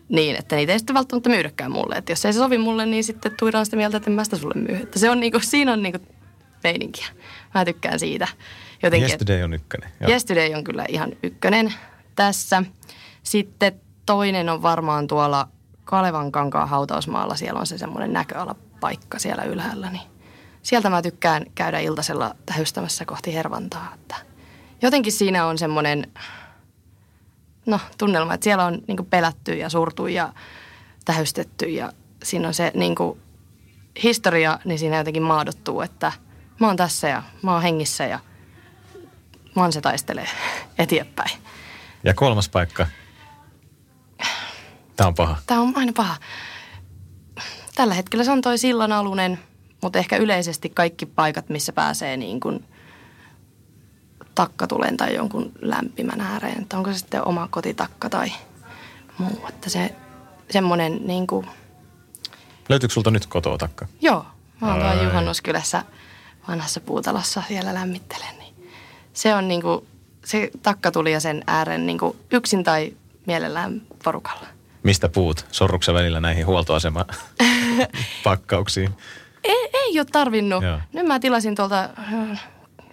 niin, 0.10 0.36
että 0.36 0.56
niitä 0.56 0.72
ei 0.72 0.80
sitten 0.80 0.96
välttämättä 0.96 1.30
myydäkään 1.30 1.72
mulle. 1.72 1.96
Että 1.96 2.12
jos 2.12 2.26
ei 2.26 2.34
se 2.34 2.40
sovi 2.40 2.58
mulle, 2.58 2.86
niin 2.86 3.04
sitten 3.04 3.32
tuira 3.40 3.60
on 3.60 3.66
sitä 3.66 3.78
mieltä, 3.78 3.98
että 3.98 4.10
en 4.10 4.16
mä 4.16 4.24
sitä 4.24 4.38
sulle 4.38 4.56
myy. 4.56 4.76
Että 4.76 5.00
se 5.00 5.10
on 5.10 5.20
niinku, 5.20 5.40
siinä 5.40 5.74
on 5.74 5.84
niinku 5.84 6.00
meininkiä. 6.64 7.08
Mä 7.54 7.66
tykkään 7.66 8.00
siitä. 8.00 8.28
Jotenkin, 8.84 9.10
Yesterday 9.10 9.44
on 9.44 9.54
ykkönen. 9.54 9.90
Joo. 10.00 10.12
Yesterday 10.12 10.54
on 10.54 10.64
kyllä 10.64 10.86
ihan 10.88 11.12
ykkönen 11.24 11.74
tässä. 12.16 12.64
Sitten 13.24 13.82
toinen 14.06 14.50
on 14.50 14.62
varmaan 14.62 15.08
tuolla 15.08 15.48
Kalevan 15.84 16.32
kankaan 16.32 16.70
hautausmaalla. 16.70 17.36
Siellä 17.36 17.60
on 17.60 17.68
se 17.68 17.78
semmoinen 17.78 18.14
näköalapaikka 18.14 19.20
siellä 19.20 19.44
ylhäällä. 19.44 19.90
Niin 19.90 20.04
sieltä 20.64 20.90
mä 20.90 21.02
tykkään 21.02 21.46
käydä 21.56 21.80
iltasella 21.80 22.36
tähystämässä 22.46 23.06
kohti 23.06 23.34
Hervantaa. 23.34 23.92
Että 23.96 24.16
jotenkin 24.82 25.14
siinä 25.14 25.46
on 25.46 25.58
semmoinen 25.58 26.12
no, 27.66 27.80
tunnelma, 27.98 28.34
että 28.34 28.44
siellä 28.44 28.66
on 28.66 28.80
niin 28.88 29.06
pelätty 29.10 29.54
ja 29.54 29.70
surtu 29.70 30.08
ja 30.08 30.34
tähystetty. 31.06 31.66
Ja 31.66 31.94
siinä 32.24 32.48
on 32.48 32.54
se 32.54 32.72
niin 32.76 32.96
historia, 34.04 34.60
niin 34.66 34.80
siinä 34.80 34.98
jotenkin 34.98 35.24
maadottuu, 35.24 35.82
että 35.82 36.12
mä 36.60 36.68
oon 36.68 36.78
tässä 36.78 37.08
ja 37.08 37.24
mä 37.42 37.54
oon 37.54 37.62
hengissä 37.62 38.06
ja 38.06 38.20
Manse 39.56 39.82
taistelee 39.82 40.28
eteenpäin. 40.78 41.32
Ja 42.04 42.14
kolmas 42.14 42.50
paikka. 42.50 42.88
Tämä 44.96 45.08
on 45.08 45.16
paha. 45.16 45.38
Tämä 45.48 45.62
on 45.62 45.74
aina 45.76 45.92
paha. 45.96 46.16
Tällä 47.76 47.94
hetkellä 47.94 48.24
se 48.24 48.32
on 48.32 48.42
toi 48.42 48.58
sillan 48.58 48.92
alunen, 48.92 49.40
mutta 49.82 50.00
ehkä 50.00 50.18
yleisesti 50.18 50.70
kaikki 50.70 51.06
paikat, 51.06 51.50
missä 51.50 51.74
pääsee 51.74 52.18
niin 52.18 52.40
kuin 52.40 52.66
takkatulen 54.36 54.98
tai 54.98 55.16
jonkun 55.16 55.52
lämpimän 55.62 56.22
ääreen. 56.22 56.62
Että 56.62 56.78
onko 56.78 56.92
se 56.94 56.98
sitten 57.00 57.28
oma 57.28 57.48
kotitakka 57.52 58.10
tai 58.10 58.32
muu. 59.18 59.46
Että 59.50 59.70
se 59.70 59.96
semmoinen 60.52 61.08
niin 61.08 61.28
kuin, 61.28 61.48
Löytyykö 62.70 62.94
sulta 62.94 63.12
nyt 63.12 63.26
kotoa 63.26 63.58
takka? 63.58 63.88
joo, 64.02 64.26
mä 64.62 64.68
oon 64.68 64.80
tuolla 64.80 65.00
Ai. 65.00 65.04
Juhannuskylässä 65.06 65.84
vanhassa 66.48 66.80
puutalossa 66.80 67.44
siellä 67.48 67.74
lämmittelen. 67.74 68.43
Se 69.14 69.36
on 69.36 69.48
niin 69.48 69.62
kuin, 69.62 69.88
se 70.26 70.52
takkatuli 70.64 71.12
ja 71.12 71.20
sen 71.20 71.44
ääreen 71.48 71.86
niin 71.86 72.00
kuin 72.00 72.18
yksin 72.32 72.64
tai 72.64 72.94
mielellään 73.28 73.82
porukalla. 74.04 74.48
Mistä 74.84 75.10
puut 75.10 75.46
sorruksen 75.52 75.96
välillä 75.96 76.20
näihin 76.20 76.46
huoltoasema 76.46 77.06
pakkauksiin? 78.24 78.90
Ei, 79.44 79.70
ei 79.74 80.00
ole 80.00 80.08
tarvinnut. 80.12 80.64
Joo. 80.64 80.80
Nyt 80.94 81.06
mä 81.06 81.20
tilasin 81.20 81.56
tuolta 81.56 81.90
äh, 82.00 82.50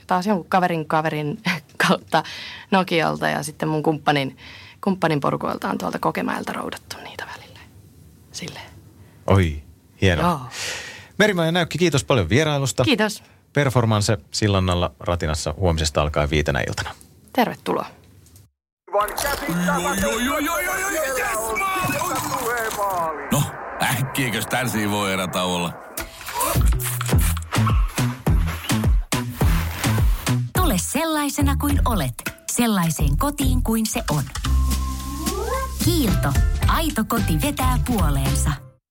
taas 0.06 0.26
jonkun 0.26 0.48
kaverin 0.48 0.86
kaverin 0.86 1.38
kautta 1.88 2.22
Nokialta 2.70 3.28
ja 3.28 3.42
sitten 3.42 3.68
mun 3.68 3.82
kumppanin, 3.82 4.36
kumppanin 4.80 5.20
porukoilta 5.20 5.70
on 5.70 5.78
tuolta 5.78 5.98
Kokemäeltä 5.98 6.52
roudattu 6.52 6.96
niitä 7.04 7.26
välillä. 7.36 7.60
Silleen. 8.32 8.70
Oi, 9.26 9.62
hienoa. 10.00 10.28
Joo. 10.28 10.40
Merimaja 11.18 11.52
Näykki, 11.52 11.78
kiitos 11.78 12.04
paljon 12.04 12.28
vierailusta. 12.28 12.84
Kiitos. 12.84 13.22
Performance 13.52 14.18
Sillannalla 14.30 14.92
Ratinassa 15.00 15.54
huomisesta 15.56 16.02
alkaen 16.02 16.30
viitenä 16.30 16.60
iltana. 16.68 16.90
Tervetuloa. 17.32 17.86
No, 23.32 23.42
äkkiäkös 23.82 24.46
tän 24.46 24.68
voi 24.90 25.12
erätä 25.12 25.42
olla? 25.42 25.72
Tule 30.56 30.74
sellaisena 30.76 31.56
kuin 31.56 31.80
olet, 31.84 32.14
sellaiseen 32.52 33.18
kotiin 33.18 33.62
kuin 33.62 33.86
se 33.86 34.02
on. 34.10 34.24
Kiilto. 35.84 36.32
Aito 36.68 37.04
koti 37.08 37.40
vetää 37.42 37.78
puoleensa. 37.86 38.69